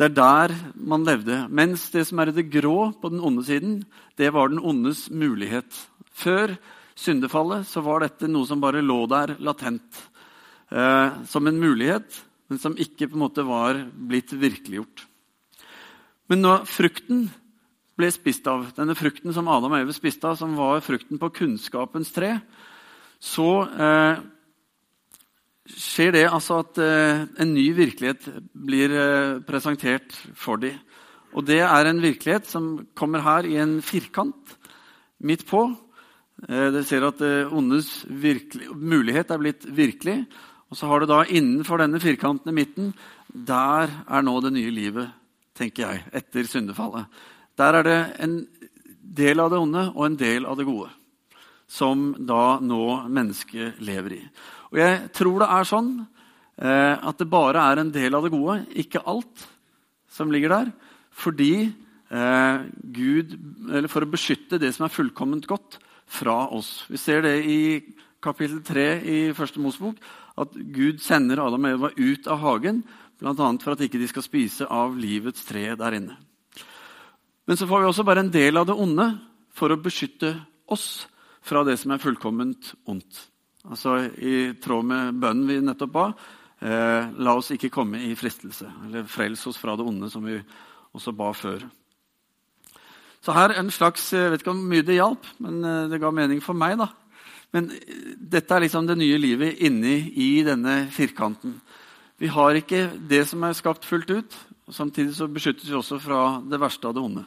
Det 0.00 0.06
er 0.06 0.14
der 0.16 0.54
man 0.80 1.02
levde. 1.04 1.42
Mens 1.52 1.90
det 1.92 2.06
som 2.08 2.22
er 2.22 2.30
i 2.30 2.36
det 2.38 2.46
grå 2.48 2.88
på 2.96 3.10
den 3.12 3.20
onde 3.20 3.44
siden, 3.44 3.82
det 4.16 4.30
var 4.32 4.48
den 4.48 4.62
ondes 4.64 5.10
mulighet. 5.12 5.68
Før 6.08 6.54
syndefallet 6.98 7.66
så 7.68 7.82
var 7.86 8.02
dette 8.04 8.30
noe 8.30 8.48
som 8.48 8.62
bare 8.62 8.82
lå 8.84 9.04
der 9.10 9.36
latent. 9.38 10.06
Eh, 10.68 11.20
som 11.30 11.46
en 11.48 11.60
mulighet, 11.60 12.22
men 12.48 12.60
som 12.60 12.76
ikke 12.76 13.08
på 13.08 13.16
en 13.16 13.24
måte 13.24 13.44
var 13.46 13.78
blitt 13.92 14.34
virkeliggjort. 14.36 15.06
Men 16.28 16.42
når 16.44 16.66
frukten 16.68 17.28
ble 17.98 18.10
spist 18.12 18.46
av, 18.50 18.68
denne 18.76 18.96
frukten 18.98 19.32
som 19.34 19.48
Adam 19.50 19.74
og 19.74 19.82
Eve 19.82 19.94
spiste 19.96 20.28
av, 20.28 20.36
som 20.38 20.56
var 20.58 20.82
frukten 20.84 21.20
på 21.20 21.32
kunnskapens 21.40 22.12
tre, 22.14 22.36
så 23.18 23.48
eh, 23.66 24.20
skjer 25.68 26.14
det 26.14 26.26
altså 26.28 26.60
at 26.62 26.78
eh, 26.84 27.24
en 27.42 27.54
ny 27.56 27.66
virkelighet 27.76 28.28
blir 28.52 28.94
eh, 28.94 29.40
presentert 29.48 30.14
for 30.38 30.60
dem. 30.62 30.76
Og 31.36 31.44
det 31.44 31.60
er 31.60 31.88
en 31.88 32.00
virkelighet 32.00 32.46
som 32.48 32.70
kommer 32.96 33.24
her 33.24 33.48
i 33.48 33.58
en 33.60 33.78
firkant 33.84 34.54
midt 35.20 35.44
på. 35.48 35.66
Eh, 36.46 36.68
Dere 36.70 36.84
ser 36.86 37.02
at 37.08 37.22
eh, 37.24 37.50
ondes 37.50 38.04
mulighet 38.06 39.32
er 39.34 39.40
blitt 39.42 39.64
virkelig. 39.74 40.20
Og 40.70 40.78
så 40.78 40.86
har 40.86 41.02
du 41.02 41.10
da 41.10 41.24
innenfor 41.24 41.80
denne 41.80 41.98
firkanten 41.98 42.52
i 42.52 42.58
midten 42.60 42.92
Der 43.32 43.88
er 43.88 44.22
nå 44.22 44.36
det 44.44 44.52
nye 44.54 44.70
livet, 44.70 45.08
tenker 45.56 45.88
jeg, 45.88 46.04
etter 46.14 46.46
syndefallet. 46.46 47.08
Der 47.58 47.80
er 47.80 47.82
det 47.86 47.98
en 48.22 48.36
del 49.02 49.42
av 49.42 49.50
det 49.50 49.58
onde 49.58 49.82
og 49.96 50.04
en 50.06 50.20
del 50.20 50.46
av 50.46 50.58
det 50.60 50.68
gode 50.68 50.92
som 51.68 52.14
da 52.24 52.56
nå 52.64 52.84
mennesket 53.12 53.82
lever 53.84 54.14
i. 54.16 54.20
Og 54.72 54.78
jeg 54.80 55.10
tror 55.12 55.42
det 55.42 55.48
er 55.52 55.66
sånn 55.68 55.90
eh, 56.00 56.94
at 56.96 57.18
det 57.20 57.28
bare 57.28 57.66
er 57.72 57.82
en 57.82 57.90
del 57.92 58.14
av 58.16 58.24
det 58.24 58.32
gode, 58.32 58.62
ikke 58.72 59.02
alt, 59.04 59.44
som 60.08 60.32
ligger 60.32 60.54
der. 60.54 60.72
Fordi 61.18 61.52
Gud 62.08 63.34
Eller 63.68 63.90
for 63.92 64.00
å 64.00 64.08
beskytte 64.08 64.56
det 64.56 64.70
som 64.72 64.86
er 64.86 64.92
fullkomment 64.94 65.44
godt, 65.44 65.76
fra 66.08 66.46
oss. 66.54 66.86
Vi 66.88 66.98
ser 67.00 67.22
det 67.26 67.36
i 67.44 67.60
kapittel 68.24 68.62
3 68.64 68.86
i 69.04 69.18
første 69.36 69.60
Mosebok, 69.62 70.00
at 70.38 70.56
Gud 70.74 71.02
sender 71.02 71.42
Adam 71.42 71.66
og 71.66 71.76
Eva 71.76 71.90
ut 71.96 72.30
av 72.30 72.42
hagen, 72.42 72.82
bl.a. 73.18 73.34
for 73.34 73.74
at 73.74 73.84
ikke 73.84 74.00
de 74.00 74.08
skal 74.10 74.24
spise 74.24 74.66
av 74.70 74.96
livets 74.98 75.44
tre 75.46 75.72
der 75.78 75.98
inne. 75.98 76.16
Men 77.48 77.56
så 77.56 77.66
får 77.66 77.82
vi 77.82 77.88
også 77.88 78.04
bare 78.06 78.22
en 78.26 78.32
del 78.32 78.60
av 78.60 78.68
det 78.68 78.76
onde 78.76 79.08
for 79.56 79.72
å 79.72 79.80
beskytte 79.80 80.34
oss 80.70 81.08
fra 81.42 81.64
det 81.64 81.78
som 81.80 81.94
er 81.94 82.02
fullkomment 82.02 82.74
ondt. 82.88 83.22
Altså 83.68 83.96
I 84.20 84.52
tråd 84.60 84.86
med 84.86 85.18
bønnen 85.20 85.48
vi 85.48 85.58
nettopp 85.64 85.94
ba. 85.94 86.06
Eh, 86.60 87.08
la 87.24 87.34
oss 87.38 87.50
ikke 87.54 87.72
komme 87.72 88.00
i 88.04 88.14
fristelse. 88.18 88.68
Eller 88.86 89.08
frels 89.08 89.46
oss 89.48 89.58
fra 89.60 89.74
det 89.78 89.86
onde, 89.86 90.10
som 90.12 90.24
vi 90.26 90.36
også 90.94 91.14
ba 91.16 91.32
før. 91.36 91.64
Så 93.24 93.34
her 93.34 93.56
en 93.58 93.70
slags, 93.70 94.12
Jeg 94.12 94.30
vet 94.30 94.40
ikke 94.40 94.52
hvor 94.52 94.62
mye 94.62 94.86
det 94.86 94.98
hjalp, 94.98 95.26
men 95.38 95.64
eh, 95.64 95.88
det 95.90 96.00
ga 96.00 96.10
mening 96.10 96.42
for 96.42 96.54
meg. 96.54 96.78
da. 96.78 96.88
Men 97.52 97.70
eh, 97.72 98.14
dette 98.16 98.54
er 98.54 98.60
liksom 98.60 98.86
det 98.86 98.98
nye 98.98 99.18
livet 99.18 99.58
inni 99.58 100.12
i 100.14 100.42
denne 100.46 100.86
firkanten. 100.90 101.60
Vi 102.18 102.26
har 102.26 102.54
ikke 102.58 102.88
det 103.08 103.26
som 103.28 103.42
er 103.42 103.52
skapt 103.52 103.84
fullt 103.84 104.10
ut. 104.10 104.38
og 104.66 104.74
Samtidig 104.74 105.14
så 105.14 105.28
beskyttes 105.28 105.68
vi 105.68 105.74
også 105.74 105.98
fra 105.98 106.42
det 106.42 106.60
verste 106.60 106.88
av 106.88 106.94
det 106.94 107.02
onde. 107.02 107.24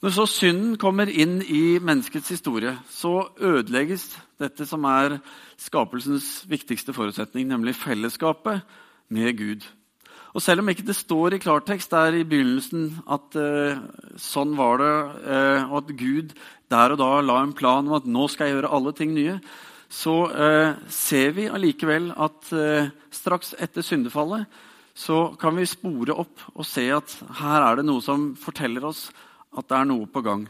Når 0.00 0.14
så 0.16 0.24
synden 0.26 0.76
kommer 0.80 1.10
inn 1.12 1.42
i 1.42 1.76
menneskets 1.78 2.30
historie, 2.32 2.72
så 2.88 3.28
ødelegges 3.36 4.06
dette 4.40 4.64
som 4.64 4.86
er 4.88 5.18
skapelsens 5.60 6.46
viktigste 6.48 6.94
forutsetning, 6.96 7.50
nemlig 7.50 7.74
fellesskapet 7.76 8.62
med 9.12 9.36
Gud. 9.36 9.66
Og 10.30 10.42
Selv 10.42 10.62
om 10.62 10.70
ikke 10.70 10.86
det 10.86 10.94
står 10.94 11.34
i 11.34 11.42
klartekst 11.42 11.90
der 11.90 12.20
i 12.20 12.26
begynnelsen 12.26 13.00
at 13.10 13.34
eh, 13.38 13.80
sånn 14.20 14.54
var 14.58 14.78
det, 14.78 14.94
eh, 15.26 15.64
og 15.66 15.80
at 15.82 15.90
Gud 15.98 16.36
der 16.70 16.94
og 16.94 17.00
da 17.00 17.10
la 17.24 17.40
en 17.42 17.56
plan 17.56 17.88
om 17.88 17.96
at 17.98 18.06
nå 18.06 18.28
skal 18.30 18.46
jeg 18.46 18.60
gjøre 18.60 18.70
alle 18.76 18.92
ting 18.94 19.10
nye, 19.16 19.40
så 19.90 20.14
eh, 20.30 20.78
ser 20.86 21.34
vi 21.34 21.48
allikevel 21.50 22.12
at 22.14 22.52
straks 23.10 23.56
etter 23.58 23.82
syndefallet 23.82 24.46
så 24.94 25.32
kan 25.40 25.56
vi 25.56 25.66
spore 25.66 26.14
opp 26.14 26.46
og 26.52 26.66
se 26.66 26.84
at 26.94 27.10
her 27.40 27.64
er 27.64 27.80
det 27.80 27.88
noe 27.88 28.02
som 28.04 28.30
forteller 28.38 28.86
oss 28.86 29.08
at 29.56 29.66
det 29.66 29.78
er 29.78 29.86
noe 29.88 30.06
på 30.10 30.22
gang. 30.22 30.44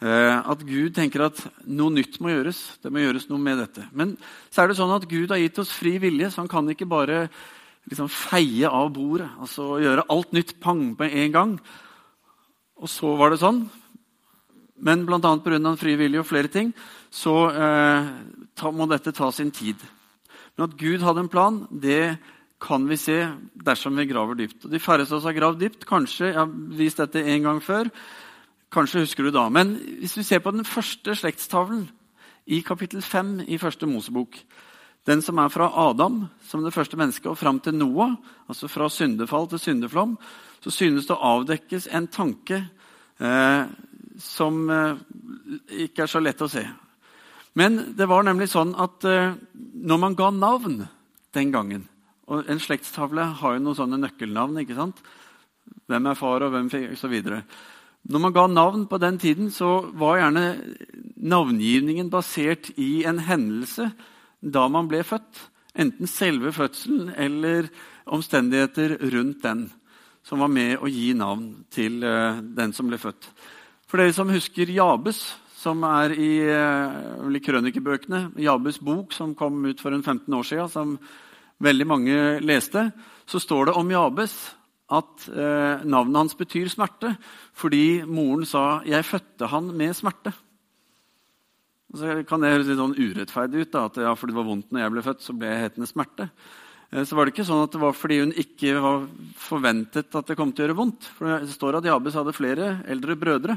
At 0.00 0.64
Gud 0.66 0.94
tenker 0.96 1.24
at 1.26 1.38
noe 1.66 1.92
nytt 1.92 2.18
må 2.22 2.32
gjøres. 2.32 2.58
Det 2.82 2.90
må 2.92 3.02
gjøres 3.02 3.28
noe 3.30 3.40
med 3.42 3.60
dette. 3.62 3.84
Men 3.92 4.16
så 4.48 4.62
er 4.62 4.70
det 4.70 4.78
sånn 4.80 4.94
at 4.96 5.06
Gud 5.10 5.30
har 5.32 5.40
gitt 5.40 5.60
oss 5.62 5.72
fri 5.74 5.96
vilje, 6.02 6.32
så 6.32 6.42
han 6.42 6.50
kan 6.50 6.68
ikke 6.72 6.88
bare 6.88 7.28
liksom 7.88 8.08
feie 8.12 8.68
av 8.68 8.90
bordet. 8.94 9.28
Altså 9.40 9.78
gjøre 9.82 10.06
alt 10.12 10.32
nytt 10.36 10.56
pang 10.62 10.92
på 10.98 11.08
en 11.08 11.34
gang. 11.34 11.58
Og 12.78 12.90
så 12.92 13.14
var 13.18 13.32
det 13.32 13.40
sånn. 13.42 13.64
Men 14.78 15.04
bl.a. 15.06 15.18
pga. 15.18 15.74
frivillig 15.76 16.20
og 16.20 16.28
flere 16.28 16.50
ting 16.52 16.72
så 17.10 17.34
eh, 17.50 18.10
ta, 18.54 18.70
må 18.70 18.86
dette 18.86 19.14
ta 19.16 19.30
sin 19.34 19.50
tid. 19.50 19.80
Men 20.56 20.68
at 20.68 20.76
Gud 20.78 21.02
hadde 21.02 21.24
en 21.24 21.32
plan, 21.32 21.64
det 21.70 22.18
kan 22.62 22.86
vi 22.90 22.98
se 22.98 23.20
dersom 23.54 23.98
vi 23.98 24.06
graver 24.10 24.38
dypt. 24.38 24.64
Og 24.66 24.70
De 24.70 24.82
færreste 24.82 25.14
av 25.14 25.20
oss 25.20 25.28
har 25.28 25.36
gravd 25.36 25.60
dypt. 25.62 25.86
Kanskje, 25.86 26.32
Jeg 26.32 26.38
har 26.38 26.50
vist 26.78 26.98
dette 26.98 27.22
en 27.22 27.42
gang 27.42 27.60
før. 27.62 27.90
Kanskje 28.70 29.04
husker 29.04 29.24
du 29.24 29.30
da. 29.30 29.48
Men 29.48 29.76
hvis 30.00 30.16
vi 30.18 30.26
ser 30.26 30.42
på 30.44 30.52
den 30.52 30.66
første 30.66 31.14
slektstavlen 31.14 31.88
i 32.46 32.60
kapittel 32.60 33.02
5 33.02 33.48
i 33.48 33.58
første 33.58 33.86
Mosebok, 33.86 34.36
den 35.08 35.22
som 35.24 35.38
er 35.40 35.52
fra 35.52 35.70
Adam 35.88 36.26
som 36.44 36.64
det 36.64 36.74
første 36.74 36.98
mennesket 37.00 37.30
og 37.30 37.38
fram 37.40 37.60
til 37.64 37.76
Noah, 37.76 38.16
altså 38.48 38.68
fra 38.68 38.90
syndefall 38.92 39.48
til 39.48 39.62
syndeflom, 39.62 40.16
så 40.60 40.72
synes 40.74 41.06
det 41.08 41.16
å 41.16 41.34
avdekkes 41.36 41.88
en 41.96 42.08
tanke 42.12 42.60
eh, 43.16 43.62
som 44.20 44.60
eh, 44.74 45.00
ikke 45.86 46.04
er 46.04 46.12
så 46.12 46.20
lett 46.20 46.42
å 46.44 46.50
se. 46.50 46.64
Men 47.58 47.94
det 47.96 48.08
var 48.10 48.26
nemlig 48.26 48.50
sånn 48.52 48.74
at 48.78 49.06
eh, 49.08 49.32
når 49.56 50.02
man 50.02 50.18
ga 50.18 50.32
navn 50.34 50.82
den 51.36 51.54
gangen 51.54 51.86
og 52.28 52.44
En 52.52 52.60
slektstavle 52.60 53.22
har 53.40 53.54
jo 53.56 53.60
noen 53.64 53.76
sånne 53.78 53.98
nøkkelnavn. 54.02 54.58
ikke 54.60 54.74
sant? 54.76 54.98
Hvem 55.88 56.10
er 56.10 56.16
far, 56.18 56.42
og 56.44 56.52
hvem 56.52 56.66
så 56.68 57.08
videre. 57.08 57.38
Når 58.04 58.20
man 58.20 58.34
ga 58.36 58.42
navn 58.46 58.82
på 58.84 58.98
den 59.00 59.16
tiden, 59.16 59.48
så 59.48 59.88
var 59.96 60.18
gjerne 60.18 60.42
navngivningen 61.16 62.10
basert 62.12 62.68
i 62.76 63.06
en 63.08 63.22
hendelse 63.24 63.88
da 64.40 64.66
man 64.70 64.88
ble 64.90 65.02
født. 65.06 65.42
Enten 65.78 66.10
selve 66.10 66.52
fødselen 66.54 67.12
eller 67.16 67.68
omstendigheter 68.10 68.96
rundt 69.12 69.42
den 69.44 69.68
som 70.26 70.42
var 70.42 70.50
med 70.52 70.76
å 70.82 70.90
gi 70.90 71.12
navn 71.16 71.64
til 71.72 72.02
uh, 72.04 72.40
den 72.40 72.74
som 72.76 72.90
ble 72.90 72.98
født. 73.00 73.30
For 73.88 74.00
dere 74.00 74.12
som 74.16 74.28
husker 74.32 74.68
Jabes, 74.68 75.22
som 75.56 75.84
er 75.88 76.12
i, 76.12 76.32
uh, 76.44 77.38
krønikebøkene, 77.44 78.34
Jabes 78.44 78.80
bok 78.84 79.16
som 79.16 79.36
kom 79.38 79.62
ut 79.64 79.80
for 79.80 79.96
en 79.96 80.04
15 80.04 80.36
år 80.36 80.48
siden, 80.50 80.72
som 80.72 80.98
veldig 81.64 81.86
mange 81.88 82.18
leste, 82.44 82.90
så 83.28 83.40
står 83.40 83.70
det 83.70 83.78
om 83.80 83.94
Jabes 83.94 84.36
at 84.98 85.28
uh, 85.32 85.84
navnet 85.84 86.20
hans 86.20 86.36
betyr 86.36 86.68
smerte, 86.72 87.14
fordi 87.56 88.02
moren 88.04 88.44
sa 88.48 88.82
'jeg 88.84 89.04
fødte 89.04 89.48
han 89.48 89.72
med 89.76 89.96
smerte'. 89.96 90.32
Så 91.96 92.18
kan 92.28 92.42
det 92.42 92.52
høres 92.52 92.68
litt 92.68 92.80
sånn 92.80 92.96
urettferdig 92.98 93.64
ut. 93.64 93.72
da, 93.72 93.86
at 93.88 93.96
ja, 94.02 94.14
fordi 94.14 94.34
det 94.34 94.38
var 94.38 94.48
vondt 94.50 94.72
når 94.72 94.82
jeg 94.82 94.92
ble 94.92 95.04
født, 95.06 95.22
så 95.24 95.34
ble 95.36 95.48
jeg 95.48 95.62
hetende 95.62 95.88
smerte. 95.88 96.26
Eh, 96.92 97.04
så 97.08 97.16
var 97.16 97.24
det 97.24 97.32
ikke 97.32 97.46
sånn 97.48 97.64
at 97.64 97.72
det 97.72 97.80
var 97.80 97.96
fordi 97.96 98.20
hun 98.20 98.34
ikke 98.36 98.74
var 98.84 99.06
forventet 99.40 100.18
at 100.20 100.28
det 100.28 100.36
kom 100.36 100.52
til 100.52 100.66
å 100.66 100.68
gjøre 100.68 100.78
vondt. 100.82 101.08
For 101.16 101.40
Det 101.40 101.54
står 101.54 101.78
at 101.78 101.88
Jabes 101.88 102.18
hadde 102.18 102.36
flere 102.36 102.68
eldre 102.92 103.16
brødre. 103.16 103.56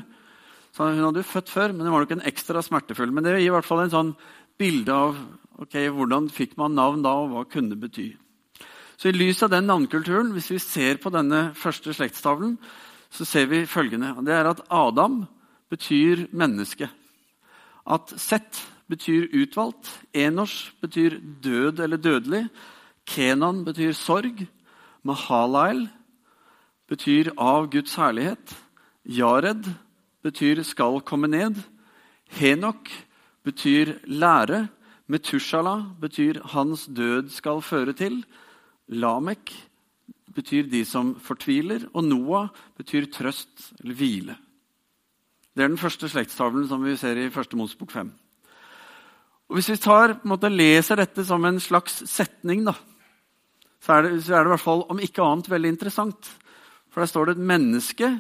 Så 0.72 0.88
Hun 0.88 1.04
hadde 1.04 1.20
jo 1.20 1.28
født 1.28 1.52
før, 1.52 1.74
men 1.76 1.84
det 1.84 1.92
var 1.92 2.06
nok 2.06 2.16
en 2.16 2.30
ekstra 2.32 2.64
smertefull. 2.64 3.12
Men 3.12 3.28
det 3.28 3.36
gir 3.36 3.52
i 3.52 3.56
hvert 3.58 3.68
fall 3.68 3.84
en 3.84 3.92
sånn 3.92 4.14
bilde 4.56 4.96
av 4.96 5.20
ok, 5.60 5.76
hvordan 5.92 6.32
fikk 6.32 6.56
man 6.58 6.78
navn 6.78 7.04
da, 7.04 7.12
og 7.12 7.34
hva 7.34 7.44
kunne 7.52 7.76
det 7.76 7.82
bety. 7.82 8.08
Så 8.96 9.10
I 9.10 9.18
lys 9.18 9.44
av 9.44 9.52
den 9.52 9.68
navnkulturen, 9.68 10.32
hvis 10.32 10.52
vi 10.54 10.62
ser 10.62 11.02
på 11.02 11.12
denne 11.12 11.52
første 11.58 11.92
slektstavlen, 11.92 12.56
så 13.12 13.28
ser 13.28 13.50
vi 13.52 13.66
følgende. 13.68 14.14
Det 14.24 14.32
er 14.32 14.48
at 14.48 14.64
Adam 14.72 15.26
betyr 15.74 16.30
menneske 16.32 16.88
at 17.86 18.14
Sett 18.20 18.62
betyr 18.90 19.30
utvalgt. 19.34 19.88
enors 20.14 20.72
betyr 20.82 21.20
død 21.44 21.80
eller 21.80 21.98
dødelig. 21.98 22.50
Kenan 23.06 23.64
betyr 23.66 23.94
sorg. 23.94 24.48
Mahalael 25.04 25.90
betyr 26.88 27.32
av 27.38 27.70
Guds 27.72 27.96
herlighet. 27.96 28.56
Jared 29.06 29.66
betyr 30.24 30.64
skal 30.64 31.02
komme 31.02 31.28
ned. 31.28 31.56
Henok 32.30 32.92
betyr 33.44 34.00
lære. 34.06 34.68
Metushala 35.08 35.96
betyr 36.00 36.42
hans 36.54 36.86
død 36.86 37.30
skal 37.30 37.62
føre 37.62 37.94
til. 37.94 38.22
Lamek 38.88 39.52
betyr 40.36 40.70
de 40.70 40.86
som 40.86 41.16
fortviler. 41.16 41.88
Og 41.94 42.04
Noah 42.04 42.50
betyr 42.78 43.10
trøst 43.12 43.74
eller 43.80 43.96
hvile. 43.96 44.38
Det 45.52 45.64
er 45.64 45.72
den 45.72 45.80
første 45.80 46.08
slektstavlen 46.08 46.68
som 46.70 46.84
vi 46.86 46.96
ser 47.00 47.18
i 47.20 47.32
første 47.32 47.58
Mosebok 47.60 47.92
5. 47.92 48.12
Og 49.52 49.58
Hvis 49.58 49.70
vi 49.74 49.82
tar, 49.84 50.16
måte, 50.24 50.48
leser 50.48 51.02
dette 51.02 51.26
som 51.28 51.44
en 51.46 51.60
slags 51.60 51.98
setning, 52.08 52.64
da, 52.64 52.74
så, 53.84 53.98
er 53.98 54.06
det, 54.06 54.12
så 54.24 54.38
er 54.38 54.46
det 54.46 54.52
i 54.52 54.54
hvert 54.54 54.64
fall 54.64 54.86
om 54.88 55.02
ikke 55.04 55.26
annet 55.26 55.50
veldig 55.52 55.74
interessant. 55.74 56.30
For 56.92 57.04
der 57.04 57.12
står 57.12 57.26
det 57.26 57.36
et 57.36 57.50
menneske 57.52 58.14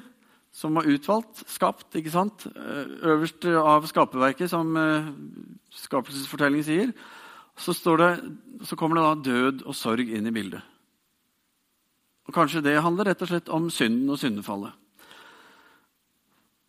som 0.51 0.75
var 0.75 0.89
utvalgt, 0.91 1.45
skapt, 1.47 1.95
ikke 1.95 2.11
sant? 2.11 2.47
øverst 2.51 3.47
av 3.47 3.87
skaperverket, 3.87 4.51
som 4.51 4.75
uh, 4.75 5.07
skapelsesfortellingen 5.71 6.67
sier. 6.67 6.91
Så, 7.55 7.75
det, 7.95 8.11
så 8.67 8.75
kommer 8.75 8.99
det 8.99 9.05
da 9.05 9.31
død 9.31 9.63
og 9.63 9.77
sorg 9.77 10.11
inn 10.11 10.27
i 10.27 10.35
bildet. 10.35 10.67
Og 12.27 12.35
Kanskje 12.35 12.63
det 12.65 12.81
handler 12.83 13.11
rett 13.11 13.23
og 13.23 13.31
slett 13.31 13.51
om 13.51 13.71
synden 13.71 14.11
og 14.11 14.19
syndefallet. 14.19 14.75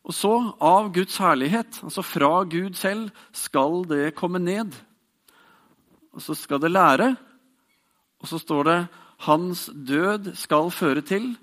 Og 0.03 0.15
så, 0.15 0.33
av 0.59 0.91
Guds 0.95 1.17
herlighet, 1.23 1.79
altså 1.85 2.03
fra 2.03 2.43
Gud 2.51 2.75
selv, 2.75 3.11
skal 3.33 3.85
det 3.87 4.15
komme 4.19 4.41
ned. 4.43 4.75
Og 6.13 6.23
så 6.23 6.35
skal 6.35 6.61
det 6.61 6.73
lære, 6.73 7.15
og 8.23 8.29
så 8.29 8.39
står 8.39 8.65
det 8.69 8.79
hans 9.27 9.69
død 9.71 10.35
skal 10.39 10.71
føre 10.75 11.05
til 11.07 11.37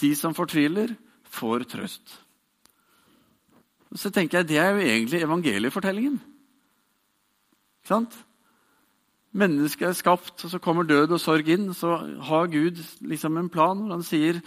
de 0.00 0.14
som 0.16 0.34
fortviler, 0.34 0.96
får 1.30 1.66
trøst. 1.70 2.16
Så 3.94 4.10
tenker 4.10 4.38
jeg, 4.38 4.48
Det 4.48 4.58
er 4.58 4.70
jo 4.70 4.78
egentlig 4.78 5.22
evangeliefortellingen. 5.22 6.20
Ikke 7.80 7.88
sant? 7.88 8.16
Mennesket 9.32 9.88
er 9.88 9.92
skapt, 9.92 10.44
og 10.44 10.50
så 10.50 10.58
kommer 10.58 10.82
død 10.82 11.12
og 11.14 11.20
sorg 11.20 11.48
inn. 11.48 11.74
Så 11.74 11.96
har 12.22 12.50
Gud 12.50 12.82
liksom 13.00 13.36
en 13.36 13.48
plan 13.48 13.78
hvor 13.78 13.94
han 13.94 14.02
sier 14.02 14.40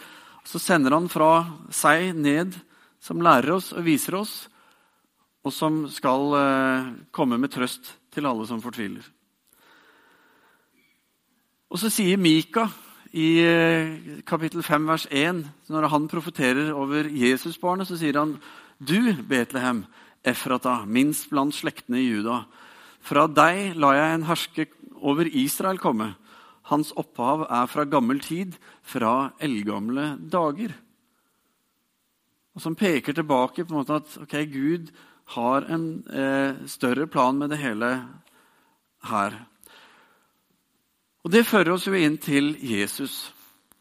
Så 0.45 0.59
sender 0.59 0.91
han 0.91 1.07
fra 1.07 1.45
seg 1.71 2.15
ned 2.15 2.57
som 3.03 3.21
lærer 3.23 3.57
oss 3.57 3.73
og 3.75 3.83
viser 3.83 4.15
oss, 4.15 4.33
og 5.43 5.51
som 5.51 5.83
skal 5.91 6.37
eh, 6.39 6.91
komme 7.11 7.39
med 7.39 7.51
trøst 7.51 7.91
til 8.13 8.29
alle 8.29 8.47
som 8.47 8.61
fortviler. 8.63 9.03
Og 11.73 11.81
så 11.81 11.89
sier 11.91 12.21
Mika 12.21 12.67
i 13.11 13.27
eh, 13.43 14.21
kapittel 14.29 14.63
5, 14.63 14.87
vers 14.87 15.07
1, 15.11 15.41
når 15.73 15.89
han 15.91 16.07
profeterer 16.07 16.71
over 16.71 17.09
Jesusbarnet, 17.11 17.89
så 17.89 17.99
sier 17.99 18.21
han 18.21 18.37
Du, 18.79 19.11
Betlehem, 19.27 19.83
Efrata, 20.23 20.83
minst 20.87 21.27
blant 21.31 21.55
slektene 21.55 21.99
i 21.99 22.07
Juda. 22.07 22.45
Fra 23.03 23.27
deg 23.27 23.75
lar 23.75 23.97
jeg 23.99 24.15
en 24.15 24.25
herske 24.29 24.67
over 25.03 25.27
Israel 25.27 25.81
komme. 25.81 26.13
Hans 26.71 26.93
opphav 26.95 27.43
er 27.49 27.67
fra 27.67 27.83
gammel 27.83 28.23
tid, 28.23 28.55
fra 28.87 29.33
eldgamle 29.43 30.13
dager 30.31 30.71
og 32.53 32.61
som 32.61 32.75
peker 32.77 33.15
tilbake 33.17 33.65
på 33.65 33.73
en 33.73 33.79
måte 33.79 33.97
at 33.97 34.17
ok, 34.21 34.35
Gud 34.51 34.91
har 35.33 35.65
en 35.71 35.87
eh, 36.09 36.65
større 36.69 37.07
plan 37.07 37.37
med 37.37 37.49
det 37.49 37.61
hele 37.61 37.89
her. 39.09 39.39
Og 41.23 41.31
Det 41.31 41.45
fører 41.47 41.73
oss 41.73 41.87
jo 41.87 41.95
inn 41.95 42.17
til 42.19 42.53
Jesus, 42.59 43.31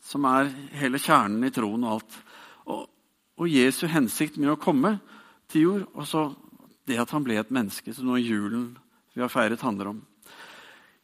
som 0.01 0.25
er 0.31 0.53
hele 0.79 1.01
kjernen 1.03 1.43
i 1.45 1.51
troen 1.51 1.85
og 1.85 1.97
alt. 1.97 2.21
Og, 2.71 2.87
og 3.43 3.51
Jesu 3.51 3.89
hensikt 3.91 4.39
med 4.39 4.55
å 4.55 4.61
komme 4.61 4.97
til 5.51 5.67
jord, 5.67 5.85
og 5.93 6.07
så 6.09 6.23
det 6.87 7.01
at 7.03 7.11
han 7.15 7.27
ble 7.27 7.37
et 7.41 7.53
menneske, 7.55 7.93
som 7.95 8.09
nå 8.09 8.21
julen 8.23 8.73
vi 9.13 9.21
har 9.21 9.31
feiret, 9.31 9.63
handler 9.63 9.93
om. 9.93 10.01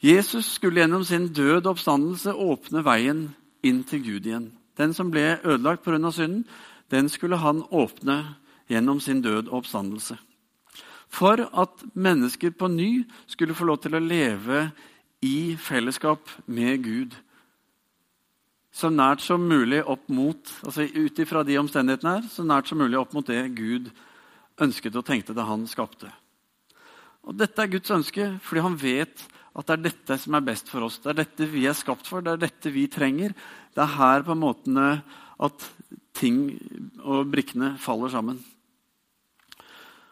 Jesus 0.01 0.55
skulle 0.55 0.81
gjennom 0.81 1.03
sin 1.05 1.27
død 1.35 1.67
og 1.67 1.73
oppstandelse 1.75 2.33
åpne 2.33 2.85
veien 2.87 3.25
inn 3.67 3.83
til 3.85 4.05
Gud 4.05 4.27
igjen. 4.27 4.53
Den 4.79 4.95
som 4.95 5.11
ble 5.11 5.41
ødelagt 5.43 5.83
pga. 5.83 6.11
synden, 6.15 6.47
den 6.93 7.09
skulle 7.13 7.41
han 7.41 7.63
åpne 7.71 8.23
gjennom 8.69 9.01
sin 9.01 9.23
død 9.25 9.49
og 9.49 9.63
oppstandelse. 9.63 10.19
For 11.09 11.41
at 11.41 11.85
mennesker 11.97 12.53
på 12.53 12.69
ny 12.69 12.91
skulle 13.27 13.57
få 13.57 13.69
lov 13.69 13.81
til 13.85 13.97
å 13.97 14.03
leve 14.03 14.69
i 15.25 15.57
fellesskap 15.61 16.29
med 16.47 16.85
Gud. 16.85 17.17
Så 18.73 18.91
nært 18.93 19.25
som 19.25 19.49
mulig 19.49 19.81
opp 19.89 20.05
mot 20.13 20.53
altså 20.63 20.85
ut 20.85 21.19
ifra 21.19 21.43
de 21.47 21.57
omstendighetene 21.59 22.19
her, 22.19 22.29
så 22.31 22.45
nært 22.45 22.69
som 22.69 22.79
mulig 22.79 23.01
opp 23.01 23.17
mot 23.17 23.27
det 23.27 23.41
Gud 23.57 23.89
ønsket 24.61 24.97
og 24.99 25.07
tenkte 25.09 25.35
da 25.35 25.47
han 25.49 25.65
skapte. 25.71 26.13
Og 27.29 27.37
Dette 27.37 27.65
er 27.65 27.73
Guds 27.73 27.93
ønske 27.93 28.31
fordi 28.45 28.65
han 28.65 28.79
vet 28.79 29.25
at 29.59 29.67
det 29.67 29.75
er 29.75 29.85
dette 29.89 30.19
som 30.23 30.37
er 30.39 30.45
best 30.47 30.69
for 30.71 30.87
oss. 30.87 31.01
Det 31.03 31.11
er 31.11 31.23
dette 31.25 31.49
vi 31.51 31.65
er 31.67 31.75
skapt 31.77 32.07
for, 32.07 32.23
det 32.23 32.37
er 32.37 32.45
dette 32.45 32.71
vi 32.71 32.87
trenger. 32.93 33.35
Det 33.75 33.83
er 33.83 33.97
her 33.97 34.23
på 34.27 34.37
en 34.37 34.45
måte 34.45 34.93
at 35.39 35.67
ting 36.19 36.43
og 37.05 37.29
brikkene 37.33 37.77
faller 37.81 38.13
sammen. 38.13 38.39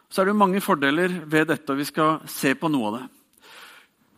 Så 0.07 0.23
er 0.23 0.29
det 0.29 0.39
mange 0.39 0.63
fordeler 0.63 1.21
ved 1.27 1.49
dette, 1.51 1.69
og 1.73 1.81
vi 1.81 1.87
skal 1.87 2.21
se 2.31 2.53
på 2.55 2.69
noe 2.71 2.89
av 2.89 2.97
det. 2.97 3.05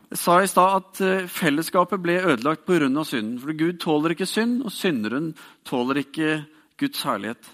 Jeg 0.10 0.20
sa 0.24 0.36
i 0.42 0.50
stad 0.50 0.76
at 0.80 1.00
eh, 1.06 1.30
fellesskapet 1.30 2.02
ble 2.02 2.16
ødelagt 2.32 2.66
pga. 2.66 3.04
synden. 3.06 3.38
For 3.42 3.54
Gud 3.54 3.78
tåler 3.82 4.16
ikke 4.16 4.26
synd, 4.26 4.64
og 4.66 4.72
synderen 4.72 5.36
tåler 5.66 6.02
ikke 6.02 6.46
Guds 6.78 7.04
herlighet. 7.04 7.50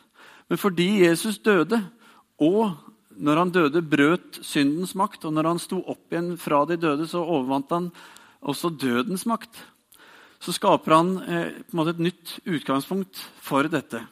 Men 0.48 0.58
fordi 0.58 1.04
Jesus 1.04 1.38
døde, 1.40 1.82
og 2.40 2.78
når 3.18 3.38
han 3.38 3.52
døde, 3.52 3.82
brøt 3.82 4.40
syndens 4.42 4.96
makt, 4.96 5.26
og 5.26 5.34
når 5.34 5.48
han 5.48 5.60
sto 5.60 5.82
opp 5.84 6.12
igjen 6.12 6.38
fra 6.38 6.66
de 6.66 6.78
døde, 6.78 7.08
så 7.08 7.24
overvant 7.24 7.72
han 7.72 7.92
også 8.42 8.70
dødens 8.70 9.26
makt. 9.26 9.64
Så 10.40 10.56
skaper 10.56 10.96
han 10.96 11.16
eh, 11.24 11.88
et 11.90 12.00
nytt 12.00 12.40
utgangspunkt 12.46 13.20
for 13.42 13.68
dette 13.72 14.04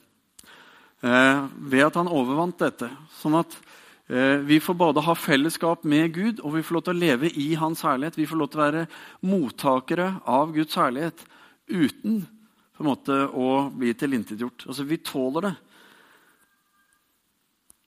ved 1.03 1.81
at 1.83 1.97
han 1.99 2.07
overvant 2.07 2.61
dette. 2.63 2.87
Sånn 3.19 3.35
at 3.35 3.57
Eh, 4.13 4.37
vi 4.43 4.59
får 4.59 4.75
både 4.75 5.01
ha 5.01 5.13
fellesskap 5.15 5.85
med 5.87 6.11
Gud 6.13 6.41
og 6.43 6.57
vi 6.57 6.61
får 6.63 6.75
lov 6.75 6.81
til 6.83 6.93
å 6.93 7.01
leve 7.05 7.29
i 7.39 7.53
Hans 7.55 7.85
herlighet. 7.87 8.17
Vi 8.19 8.27
får 8.27 8.39
lov 8.39 8.49
til 8.51 8.59
å 8.59 8.63
være 8.65 8.81
mottakere 9.23 10.07
av 10.27 10.51
Guds 10.53 10.75
herlighet 10.75 11.23
uten 11.71 12.25
måte 12.83 13.15
å 13.31 13.69
bli 13.71 13.93
tilintetgjort. 13.95 14.65
Altså, 14.67 14.83
vi 14.83 14.99
tåler 14.99 15.47
det. 15.47 15.53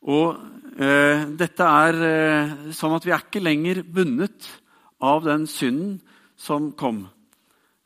Og 0.08 0.38
eh, 0.80 1.26
dette 1.36 1.68
er 1.84 2.00
eh, 2.06 2.54
sånn 2.72 2.94
at 2.96 3.04
vi 3.04 3.12
er 3.12 3.20
ikke 3.20 3.42
lenger 3.42 3.82
bundet 3.84 4.48
av 5.04 5.26
den 5.26 5.44
synden 5.50 5.98
som 6.40 6.70
kom. 6.78 7.04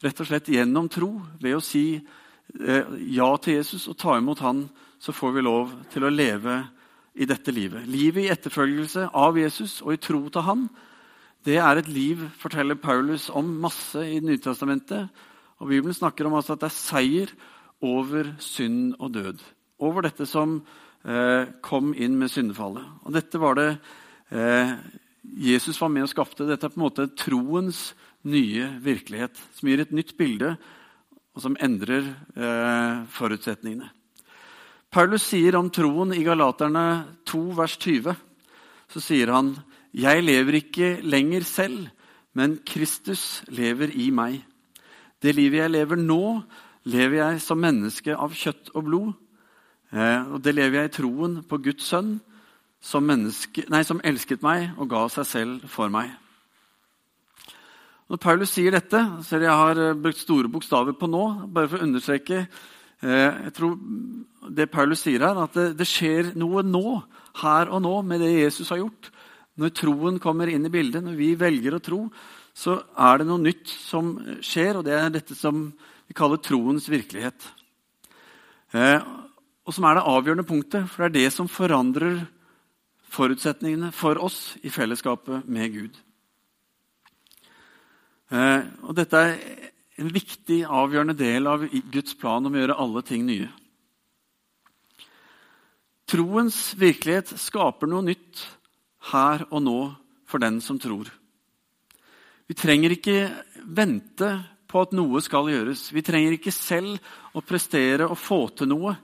Rett 0.04 0.22
og 0.22 0.30
slett 0.30 0.52
gjennom 0.52 0.86
tro, 0.92 1.16
ved 1.42 1.58
å 1.58 1.64
si 1.64 1.98
eh, 1.98 2.94
ja 3.10 3.32
til 3.42 3.58
Jesus 3.58 3.88
og 3.90 3.98
ta 3.98 4.14
imot 4.20 4.44
Han, 4.46 4.68
så 5.00 5.14
får 5.16 5.32
vi 5.32 5.44
lov 5.46 5.72
til 5.92 6.04
å 6.04 6.12
leve 6.12 6.60
i 7.16 7.26
dette 7.28 7.52
livet. 7.54 7.88
Livet 7.88 8.26
i 8.26 8.32
etterfølgelse 8.32 9.08
av 9.16 9.38
Jesus 9.40 9.80
og 9.82 9.94
i 9.94 10.00
tro 10.02 10.20
til 10.28 10.44
han, 10.46 10.66
det 11.48 11.56
er 11.56 11.80
et 11.80 11.88
liv, 11.88 12.20
forteller 12.36 12.76
Paulus 12.76 13.30
om 13.32 13.48
masse 13.62 14.02
i 14.04 14.18
Nytestamentet. 14.20 15.08
Og 15.60 15.70
Bibelen 15.72 15.96
snakker 15.96 16.28
om 16.28 16.36
altså 16.36 16.52
at 16.54 16.64
det 16.64 16.68
er 16.68 16.76
seier 16.76 17.32
over 17.80 18.34
synd 18.44 18.98
og 19.00 19.14
død. 19.14 19.40
Over 19.80 20.04
dette 20.04 20.26
som 20.28 20.58
eh, 20.60 21.48
kom 21.64 21.94
inn 21.96 22.18
med 22.20 22.32
syndefallet. 22.32 22.84
Og 23.08 23.16
dette 23.16 23.40
var 23.40 23.56
det 23.56 23.70
eh, 24.36 24.74
Jesus 25.40 25.80
var 25.80 25.92
med 25.92 26.04
og 26.04 26.12
skapte. 26.12 26.44
Dette 26.48 26.68
er 26.68 26.74
på 26.74 26.80
en 26.80 26.84
måte 26.84 27.08
troens 27.16 27.94
nye 28.28 28.66
virkelighet, 28.84 29.40
som 29.56 29.70
gir 29.70 29.80
et 29.80 29.96
nytt 29.96 30.12
bilde, 30.20 30.54
og 31.32 31.44
som 31.44 31.56
endrer 31.62 32.04
eh, 32.36 33.08
forutsetningene. 33.16 33.88
Paulus 34.90 35.22
sier 35.22 35.54
om 35.54 35.68
troen 35.70 36.10
i 36.16 36.24
Galaterne 36.26 36.82
2, 37.30 37.40
vers 37.54 37.76
20, 37.78 38.14
så 38.90 39.02
sier 39.02 39.30
han 39.30 39.52
Jeg 39.94 40.24
lever 40.24 40.56
ikke 40.58 40.88
lenger 41.06 41.46
selv, 41.46 41.84
men 42.34 42.56
Kristus 42.66 43.44
lever 43.54 43.92
i 43.94 44.08
meg. 44.10 44.40
Det 45.22 45.36
livet 45.36 45.60
jeg 45.62 45.72
lever 45.76 46.00
nå, 46.00 46.40
lever 46.90 47.20
jeg 47.20 47.42
som 47.44 47.62
menneske 47.62 48.16
av 48.16 48.34
kjøtt 48.34 48.72
og 48.74 48.86
blod. 48.88 49.12
Eh, 49.94 50.26
og 50.26 50.42
det 50.42 50.56
lever 50.56 50.80
jeg 50.80 50.90
i 50.90 50.94
troen 50.98 51.38
på 51.46 51.60
Guds 51.62 51.86
sønn, 51.86 52.16
som, 52.82 53.06
nei, 53.06 53.84
som 53.86 54.02
elsket 54.02 54.42
meg 54.42 54.72
og 54.74 54.90
ga 54.90 55.04
seg 55.14 55.28
selv 55.28 55.70
for 55.70 55.92
meg. 55.92 56.10
Når 58.10 58.18
Paulus 58.26 58.56
sier 58.56 58.74
dette, 58.74 59.04
så 59.22 59.38
jeg 59.38 59.54
har 59.54 59.84
brukt 59.94 60.18
store 60.18 60.50
bokstaver 60.50 60.98
på 60.98 61.06
nå, 61.06 61.24
bare 61.46 61.70
for 61.70 61.78
å 61.78 61.86
understreke 61.86 62.42
jeg 63.00 63.52
tror 63.56 63.78
det 64.52 64.66
Paulus 64.72 65.00
sier 65.06 65.22
her, 65.24 65.38
at 65.40 65.54
det, 65.56 65.70
det, 65.78 65.86
skjer 65.88 66.34
noe 66.38 66.60
nå, 66.66 67.00
her 67.40 67.70
og 67.72 67.80
nå, 67.84 67.94
med 68.04 68.20
det 68.20 68.32
Jesus 68.34 68.68
har 68.72 68.82
gjort. 68.82 69.08
Når 69.60 69.72
troen 69.76 70.18
kommer 70.22 70.50
inn 70.52 70.66
i 70.66 70.72
bildet, 70.72 71.04
når 71.04 71.16
vi 71.18 71.30
velger 71.38 71.76
å 71.76 71.82
tro, 71.84 72.00
så 72.56 72.76
er 72.98 73.20
det 73.20 73.28
noe 73.28 73.42
nytt 73.42 73.70
som 73.70 74.12
skjer, 74.44 74.80
og 74.80 74.86
det 74.88 74.96
er 74.96 75.14
dette 75.14 75.36
som 75.38 75.68
vi 76.10 76.16
kaller 76.16 76.42
troens 76.42 76.88
virkelighet. 76.90 77.46
Eh, 78.74 79.00
og 79.66 79.74
som 79.74 79.86
er 79.86 79.98
det 79.98 80.06
avgjørende 80.10 80.46
punktet, 80.48 80.88
for 80.90 81.04
det 81.04 81.10
er 81.10 81.16
det 81.16 81.34
som 81.34 81.50
forandrer 81.50 82.24
forutsetningene 83.10 83.90
for 83.94 84.20
oss 84.22 84.56
i 84.66 84.70
fellesskapet 84.72 85.48
med 85.50 85.74
Gud. 85.74 85.98
Eh, 88.30 88.62
og 88.86 88.94
dette 88.98 89.24
er 89.26 89.69
en 90.00 90.12
viktig, 90.12 90.62
avgjørende 90.64 91.16
del 91.18 91.48
av 91.50 91.66
Guds 91.92 92.16
plan 92.18 92.46
om 92.46 92.54
å 92.56 92.62
gjøre 92.62 92.78
alle 92.80 93.02
ting 93.06 93.26
nye. 93.28 93.50
Troens 96.10 96.72
virkelighet 96.80 97.36
skaper 97.38 97.90
noe 97.90 98.08
nytt 98.08 98.40
her 99.12 99.44
og 99.50 99.62
nå 99.62 99.80
for 100.26 100.42
den 100.42 100.58
som 100.64 100.78
tror. 100.80 101.10
Vi 102.50 102.56
trenger 102.58 102.96
ikke 102.96 103.28
vente 103.62 104.30
på 104.70 104.82
at 104.82 104.94
noe 104.96 105.20
skal 105.22 105.50
gjøres. 105.50 105.88
Vi 105.94 106.02
trenger 106.06 106.34
ikke 106.34 106.54
selv 106.54 106.98
å 107.36 107.42
prestere 107.46 108.08
og 108.08 108.18
få 108.18 108.40
til 108.58 108.70
noe, 108.72 108.96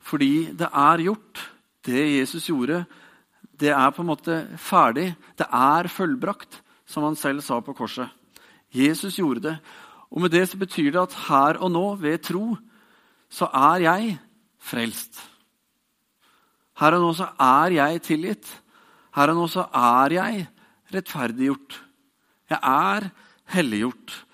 fordi 0.00 0.48
det 0.56 0.70
er 0.70 1.04
gjort. 1.08 1.42
Det 1.86 2.02
Jesus 2.02 2.48
gjorde, 2.48 2.84
det 3.56 3.72
er 3.72 3.92
på 3.92 4.02
en 4.02 4.10
måte 4.10 4.38
ferdig. 4.60 5.10
Det 5.36 5.46
er 5.48 5.90
fullbrakt, 5.92 6.60
som 6.88 7.04
han 7.04 7.18
selv 7.18 7.44
sa 7.44 7.60
på 7.60 7.74
korset. 7.76 8.08
Jesus 8.72 9.18
gjorde 9.20 9.44
det, 9.44 9.56
og 10.10 10.22
med 10.22 10.30
det 10.30 10.44
så 10.48 10.58
betyr 10.58 10.90
det 10.94 11.02
at 11.02 11.16
her 11.26 11.58
og 11.58 11.70
nå, 11.72 11.86
ved 12.00 12.18
tro, 12.24 12.56
så 13.28 13.48
er 13.52 13.82
jeg 13.86 14.18
frelst. 14.62 15.18
Her 16.78 16.98
og 16.98 17.06
nå 17.06 17.12
så 17.16 17.30
er 17.40 17.74
jeg 17.78 18.02
tilgitt. 18.04 18.46
Her 19.16 19.32
og 19.32 19.40
nå 19.40 19.46
så 19.50 19.66
er 19.74 20.14
jeg 20.18 20.46
rettferdiggjort. 20.94 21.80
Jeg 22.50 22.60
er 22.62 23.08
helliggjort. 23.56 24.26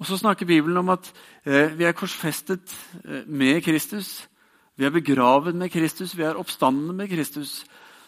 Og 0.00 0.06
så 0.08 0.16
snakker 0.16 0.48
Bibelen 0.48 0.80
om 0.80 0.88
at 0.92 1.12
eh, 1.44 1.78
vi 1.78 1.84
er 1.84 1.96
korsfestet 1.96 2.72
eh, 3.04 3.26
med 3.28 3.60
Kristus. 3.64 4.28
Vi 4.76 4.84
er 4.84 4.94
begravet 4.94 5.54
med 5.54 5.68
Kristus, 5.70 6.16
vi 6.16 6.24
er 6.24 6.38
oppstandende 6.40 6.94
med 6.96 7.10
Kristus. 7.12 7.60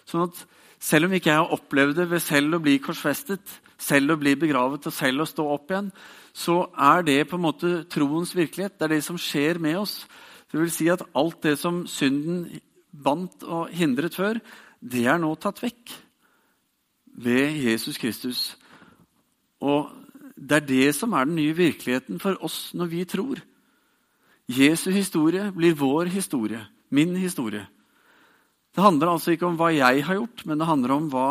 Sånn 0.08 0.24
at 0.24 0.38
selv 0.82 1.06
om 1.06 1.14
ikke 1.14 1.30
jeg 1.30 1.38
har 1.38 1.54
opplevd 1.54 2.00
det 2.00 2.08
ved 2.10 2.22
selv 2.24 2.58
å 2.58 2.62
bli 2.62 2.78
korsfestet, 2.82 3.60
selv 3.78 4.14
å 4.14 4.18
bli 4.18 4.34
begravet 4.38 4.88
og 4.88 4.94
selv 4.94 5.22
å 5.22 5.28
stå 5.28 5.46
opp 5.54 5.70
igjen, 5.70 5.92
så 6.34 6.64
er 6.74 7.04
det 7.06 7.18
på 7.30 7.38
en 7.38 7.44
måte 7.44 7.70
troens 7.92 8.32
virkelighet. 8.34 8.74
Det 8.78 8.88
er 8.88 8.94
det 8.96 9.04
som 9.06 9.20
skjer 9.20 9.60
med 9.62 9.78
oss. 9.82 10.00
Det 10.50 10.58
vil 10.58 10.72
si 10.72 10.88
at 10.90 11.04
alt 11.18 11.38
det 11.44 11.54
som 11.60 11.84
synden 11.86 12.46
bandt 12.92 13.44
og 13.46 13.70
hindret 13.72 14.16
før, 14.16 14.40
det 14.82 15.06
er 15.06 15.20
nå 15.22 15.30
tatt 15.40 15.62
vekk 15.62 15.94
ved 17.22 17.62
Jesus 17.62 18.00
Kristus. 18.00 18.40
Og 19.62 19.92
det 20.36 20.58
er 20.58 20.66
det 20.66 20.88
som 20.96 21.14
er 21.14 21.28
den 21.28 21.38
nye 21.38 21.54
virkeligheten 21.56 22.18
for 22.20 22.40
oss 22.42 22.72
når 22.74 22.90
vi 22.90 23.04
tror. 23.06 23.42
Jesu 24.50 24.90
historie 24.90 25.46
blir 25.54 25.78
vår 25.78 26.10
historie, 26.12 26.64
min 26.90 27.14
historie. 27.16 27.68
Det 28.72 28.80
handler 28.80 29.12
altså 29.12 29.34
ikke 29.34 29.48
om 29.50 29.58
hva 29.60 29.68
jeg 29.74 30.04
har 30.06 30.16
gjort, 30.16 30.44
men 30.48 30.60
det 30.60 30.68
handler 30.68 30.94
om 30.94 31.08
hva 31.12 31.26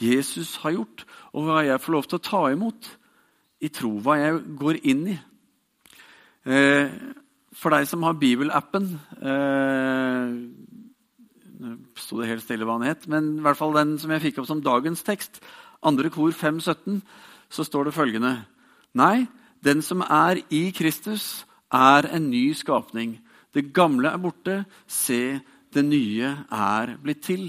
Jesus 0.00 0.54
har 0.62 0.72
gjort, 0.78 1.04
og 1.36 1.44
hva 1.44 1.64
jeg 1.66 1.82
får 1.82 1.92
lov 1.92 2.08
til 2.08 2.18
å 2.18 2.24
ta 2.24 2.42
imot 2.54 2.88
i 3.60 3.68
tro, 3.72 3.90
hva 4.00 4.16
jeg 4.20 4.40
går 4.60 4.80
inn 4.88 5.02
i. 5.12 5.16
Eh, 6.46 6.96
for 7.56 7.74
deg 7.74 7.88
som 7.88 8.04
har 8.06 8.18
bibelappen 8.20 8.84
eh, 9.18 10.34
Nå 11.56 11.72
sto 11.98 12.20
det 12.20 12.28
helt 12.28 12.44
stille 12.44 12.66
hva 12.68 12.76
den 12.78 12.90
het, 12.90 13.06
men 13.10 13.30
i 13.38 13.42
hvert 13.42 13.56
fall 13.58 13.72
den 13.74 13.94
som 13.98 14.12
jeg 14.12 14.22
fikk 14.26 14.42
opp 14.42 14.48
som 14.50 14.60
dagens 14.62 15.00
tekst, 15.02 15.40
andre 15.80 16.10
kor 16.12 16.28
5.17, 16.36 17.00
så 17.48 17.64
står 17.64 17.88
det 17.88 17.96
følgende 17.96 18.34
Nei, 18.96 19.24
den 19.64 19.80
som 19.84 20.04
er 20.04 20.42
i 20.52 20.68
Kristus, 20.76 21.46
er 21.72 22.08
en 22.12 22.28
ny 22.30 22.50
skapning. 22.56 23.16
Det 23.56 23.72
gamle 23.74 24.12
er 24.12 24.20
borte. 24.20 24.58
Se, 24.86 25.40
det 25.74 25.84
nye 25.84 26.32
er 26.52 26.96
blitt 27.02 27.22
til. 27.26 27.48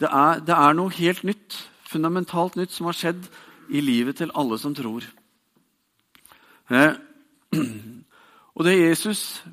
Det 0.00 0.10
er, 0.10 0.40
det 0.42 0.54
er, 0.54 0.74
noe 0.74 0.92
helt 0.96 1.22
nytt, 1.24 1.58
fundamentalt 1.86 2.56
nytt, 2.58 2.72
som 2.74 2.88
har 2.90 2.98
skjedd 2.98 3.28
i 3.70 3.82
livet 3.84 4.18
til 4.18 4.32
alle 4.34 4.58
som 4.58 4.74
tror. 4.74 5.06
Eh, 6.70 6.96
og 8.56 8.66
det 8.66 8.74
Jesus 8.80 9.44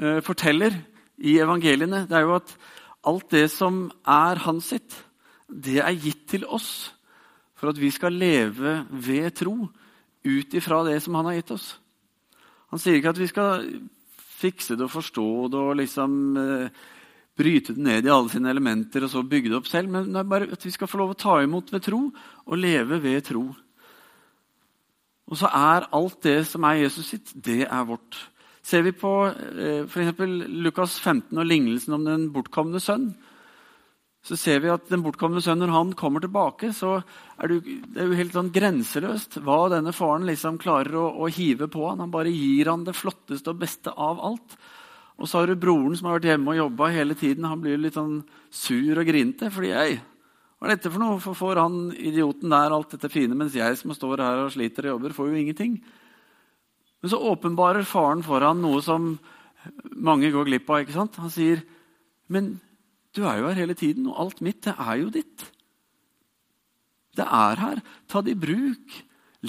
eh, 0.00 0.22
forteller 0.24 0.78
i 1.20 1.36
evangeliene, 1.42 2.06
det 2.08 2.16
er 2.16 2.24
jo 2.24 2.38
at 2.38 2.54
alt 3.06 3.28
det 3.32 3.46
som 3.52 3.86
er 4.08 4.40
hans 4.46 4.72
sitt, 4.72 4.96
det 5.50 5.80
er 5.82 5.96
gitt 5.98 6.26
til 6.30 6.46
oss 6.46 6.90
for 7.58 7.72
at 7.72 7.80
vi 7.80 7.90
skal 7.92 8.16
leve 8.16 8.80
ved 8.88 9.34
tro 9.36 9.54
ut 10.24 10.54
ifra 10.56 10.82
det 10.86 11.00
som 11.02 11.16
han 11.18 11.28
har 11.28 11.40
gitt 11.40 11.52
oss. 11.56 11.72
Han 12.70 12.80
sier 12.80 12.96
ikke 12.96 13.12
at 13.12 13.20
vi 13.20 13.28
skal 13.28 13.64
fikse 14.40 14.76
det 14.78 14.86
og 14.86 14.94
forstå 14.94 15.28
det 15.52 15.60
og 15.60 15.78
liksom 15.80 16.16
eh, 16.40 16.82
bryte 17.40 17.74
det 17.76 17.84
ned 17.84 18.08
i 18.08 18.12
alle 18.12 18.32
sine 18.32 18.52
elementer 18.52 19.06
og 19.06 19.12
så 19.12 19.24
bygge 19.26 19.52
det 19.52 19.58
opp 19.60 19.70
selv, 19.70 19.92
men 19.92 20.10
det 20.10 20.20
er 20.20 20.30
bare 20.32 20.50
at 20.56 20.64
vi 20.66 20.72
skal 20.74 20.90
få 20.90 21.00
lov 21.00 21.14
å 21.14 21.20
ta 21.20 21.38
imot 21.44 21.72
ved 21.72 21.84
tro 21.86 22.02
og 22.10 22.60
leve 22.60 23.00
ved 23.02 23.24
tro. 23.30 23.44
Og 25.30 25.38
så 25.38 25.50
er 25.54 25.88
alt 25.94 26.18
det 26.26 26.40
som 26.50 26.66
er 26.66 26.82
Jesus 26.82 27.12
sitt, 27.12 27.32
det 27.34 27.62
er 27.68 27.86
vårt. 27.86 28.18
Ser 28.66 28.82
vi 28.84 28.92
på 28.92 29.12
eh, 29.30 29.86
f.eks. 29.86 30.24
Lukas 30.66 30.98
15 30.98 31.38
og 31.38 31.46
lignelsen 31.46 31.96
om 31.96 32.06
den 32.06 32.28
bortkomne 32.34 32.82
sønn, 32.82 33.12
så 34.20 34.36
ser 34.36 34.60
vi 34.60 34.68
at 34.68 34.90
den 34.90 35.00
bortkomne 35.00 35.40
sønnen, 35.40 35.70
når 35.70 35.76
han 35.78 35.92
kommer 35.96 36.20
tilbake, 36.20 36.74
så 36.76 36.98
er 37.40 37.48
det, 37.48 37.60
jo, 37.64 38.10
helt 38.18 38.34
sånn 38.36 38.52
grenseløst 38.52 39.38
hva 39.40 39.62
denne 39.72 39.94
faren 39.96 40.28
liksom 40.28 40.58
klarer 40.60 40.98
å, 41.00 41.06
å, 41.24 41.30
hive 41.32 41.70
på 41.72 41.86
han. 41.88 42.02
Han 42.04 42.12
bare 42.12 42.32
gir 42.32 42.68
han 42.68 42.84
det 42.84 42.98
flotteste 42.98 43.54
og 43.54 43.62
beste 43.62 43.94
av 43.96 44.20
alt. 44.20 44.58
Og 45.16 45.28
så 45.28 45.40
har 45.40 45.48
du 45.48 45.56
broren 45.60 45.96
som 45.96 46.10
har 46.10 46.18
vært 46.18 46.30
hjemme 46.34 46.52
og 46.52 46.60
jobba 46.60 46.92
hele 46.92 47.16
tiden. 47.16 47.48
Han 47.48 47.64
blir 47.64 47.80
litt 47.80 47.96
sånn 47.96 48.20
sur 48.52 49.00
og 49.00 49.08
grinete. 49.08 49.48
fordi 49.52 49.72
jeg, 49.72 49.98
Hva 50.60 50.68
er 50.68 50.76
dette 50.76 50.92
for 50.92 51.00
noe? 51.00 51.18
For 51.24 51.40
får 51.40 51.64
han 51.64 51.82
idioten 51.96 52.52
der 52.52 52.76
alt 52.76 52.92
dette 52.92 53.08
fine, 53.12 53.36
mens 53.36 53.56
jeg 53.56 53.80
som 53.80 53.96
står 53.96 54.20
her 54.20 54.44
og 54.44 54.52
sliter 54.52 54.88
og 54.88 54.98
jobber, 54.98 55.16
får 55.16 55.32
jo 55.32 55.40
ingenting. 55.40 55.78
Men 57.00 57.12
så 57.12 57.24
åpenbarer 57.32 57.88
faren 57.88 58.20
for 58.24 58.44
han 58.44 58.60
noe 58.60 58.84
som 58.84 59.14
mange 59.96 60.28
går 60.32 60.48
glipp 60.48 60.68
av. 60.68 60.84
ikke 60.84 60.96
sant? 60.96 61.16
Han 61.16 61.32
sier, 61.32 61.64
'Men 62.28 62.60
du 63.16 63.24
er 63.26 63.40
jo 63.40 63.48
her 63.48 63.58
hele 63.58 63.74
tiden, 63.74 64.06
og 64.06 64.20
alt 64.22 64.42
mitt, 64.44 64.62
det 64.64 64.74
er 64.78 65.00
jo 65.00 65.10
ditt. 65.14 65.46
Det 67.16 67.26
er 67.26 67.58
her. 67.58 67.80
Ta 68.08 68.22
det 68.22 68.36
i 68.36 68.42
bruk. 68.46 69.00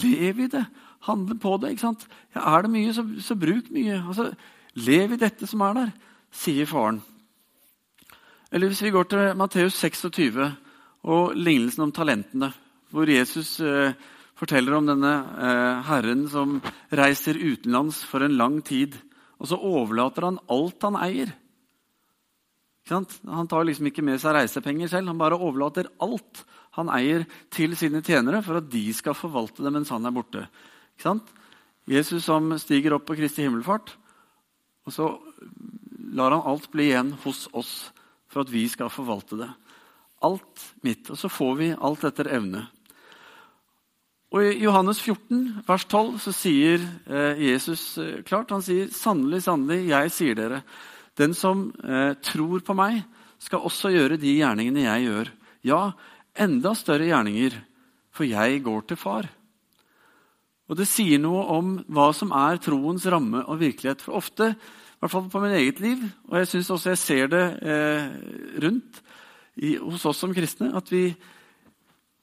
Lev 0.02 0.40
i 0.40 0.48
det. 0.52 0.66
Handle 1.06 1.38
på 1.40 1.58
det. 1.62 1.74
ikke 1.74 1.86
sant? 1.86 2.08
Ja, 2.36 2.46
er 2.56 2.66
det 2.66 2.74
mye, 2.74 2.94
så, 2.94 3.06
så 3.22 3.38
bruk 3.38 3.70
mye. 3.74 4.02
Altså, 4.02 4.32
lev 4.74 5.14
i 5.14 5.22
dette 5.22 5.50
som 5.50 5.62
er 5.66 5.78
der, 5.78 5.92
sier 6.34 6.70
faren. 6.70 7.02
Eller 8.52 8.68
hvis 8.72 8.84
vi 8.84 8.92
går 8.92 9.08
til 9.08 9.38
Matteus 9.40 9.78
26 9.80 10.50
og 11.08 11.36
lignelsen 11.38 11.86
om 11.86 11.94
talentene, 11.96 12.52
hvor 12.92 13.08
Jesus 13.10 13.60
eh, 13.64 13.94
forteller 14.36 14.76
om 14.76 14.90
denne 14.90 15.14
eh, 15.38 15.86
herren 15.88 16.26
som 16.30 16.58
reiser 16.92 17.40
utenlands 17.40 18.02
for 18.08 18.26
en 18.26 18.36
lang 18.38 18.60
tid. 18.66 18.98
Og 19.40 19.50
så 19.50 19.58
overlater 19.58 20.28
han 20.28 20.42
alt 20.52 20.84
han 20.86 21.00
eier. 21.00 21.32
Han 22.90 23.48
tar 23.48 23.68
liksom 23.68 23.88
ikke 23.92 24.04
med 24.06 24.20
seg 24.22 24.36
reisepenger 24.36 24.90
selv. 24.92 25.12
Han 25.12 25.20
bare 25.22 25.38
overlater 25.38 25.90
alt 26.02 26.44
han 26.78 26.90
eier, 26.94 27.26
til 27.52 27.76
sine 27.76 28.00
tjenere 28.06 28.40
for 28.46 28.62
at 28.62 28.70
de 28.72 28.84
skal 28.96 29.16
forvalte 29.18 29.64
det 29.64 29.74
mens 29.76 29.92
han 29.92 30.08
er 30.08 30.16
borte. 30.16 30.46
Jesus 31.90 32.26
som 32.28 32.52
stiger 32.62 32.96
opp 32.96 33.08
på 33.10 33.18
Kristi 33.20 33.44
himmelfart, 33.44 33.92
og 34.88 34.96
så 34.96 35.08
lar 36.16 36.32
han 36.36 36.46
alt 36.48 36.70
bli 36.72 36.90
igjen 36.90 37.12
hos 37.26 37.48
oss 37.58 37.92
for 38.32 38.46
at 38.46 38.54
vi 38.54 38.64
skal 38.72 38.92
forvalte 38.94 39.40
det. 39.40 39.50
Alt 40.24 40.68
mitt. 40.86 41.10
Og 41.12 41.20
så 41.20 41.30
får 41.32 41.58
vi 41.60 41.74
alt 41.74 42.06
etter 42.08 42.30
evne. 42.32 42.64
Og 44.32 44.46
I 44.48 44.62
Johannes 44.64 45.02
14, 45.04 45.64
vers 45.68 45.86
12, 45.92 46.14
så 46.24 46.32
sier 46.36 46.84
eh, 47.12 47.42
Jesus 47.50 47.98
eh, 48.00 48.22
klart 48.24 48.54
Han 48.56 48.64
sier, 48.64 48.88
'Sannelig, 48.88 49.42
sannelig, 49.44 49.90
jeg 49.90 50.14
sier 50.16 50.38
dere' 50.40 50.62
Den 51.22 51.36
som 51.38 51.68
eh, 51.86 52.16
tror 52.26 52.64
på 52.66 52.76
meg, 52.78 53.04
skal 53.42 53.66
også 53.66 53.92
gjøre 53.94 54.20
de 54.22 54.36
gjerningene 54.38 54.86
jeg 54.86 55.06
gjør. 55.08 55.30
Ja, 55.66 55.82
enda 56.38 56.74
større 56.78 57.08
gjerninger, 57.10 57.56
for 58.14 58.28
jeg 58.30 58.62
går 58.66 58.90
til 58.90 59.00
far. 59.00 59.30
Og 60.72 60.78
Det 60.80 60.88
sier 60.88 61.20
noe 61.20 61.44
om 61.52 61.74
hva 61.92 62.12
som 62.16 62.32
er 62.32 62.62
troens 62.64 63.04
ramme 63.12 63.44
og 63.44 63.60
virkelighet. 63.60 64.04
For 64.06 64.16
ofte, 64.22 64.54
i 64.54 65.02
hvert 65.02 65.12
fall 65.12 65.28
på 65.34 65.42
min 65.44 65.58
eget 65.58 65.82
liv, 65.84 66.04
og 66.30 66.38
jeg 66.40 66.48
syns 66.48 66.70
også 66.72 66.94
jeg 66.94 67.02
ser 67.02 67.32
det 67.34 67.46
eh, 67.60 68.06
rundt 68.64 69.02
i, 69.60 69.76
hos 69.76 70.06
oss 70.08 70.22
som 70.24 70.32
kristne, 70.36 70.70
at 70.78 70.88
vi, 70.94 71.10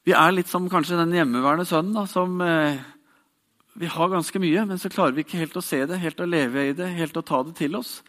vi, 0.06 0.14
er 0.16 0.32
litt 0.32 0.48
som 0.48 0.70
kanskje 0.72 0.96
den 0.96 1.12
hjemmeværende 1.18 1.68
sønnen 1.68 1.98
da, 1.98 2.06
som 2.08 2.40
eh, 2.40 2.80
Vi 3.78 3.86
har 3.86 4.08
ganske 4.10 4.40
mye, 4.42 4.64
men 4.66 4.80
så 4.80 4.90
klarer 4.90 5.12
vi 5.14 5.22
ikke 5.26 5.38
helt 5.38 5.60
å 5.60 5.62
se 5.62 5.84
det, 5.86 6.00
helt 6.02 6.24
å 6.24 6.26
leve 6.26 6.70
i 6.70 6.72
det, 6.74 6.88
helt 6.96 7.20
å 7.20 7.22
ta 7.22 7.44
det 7.46 7.52
til 7.60 7.76
oss. 7.78 8.00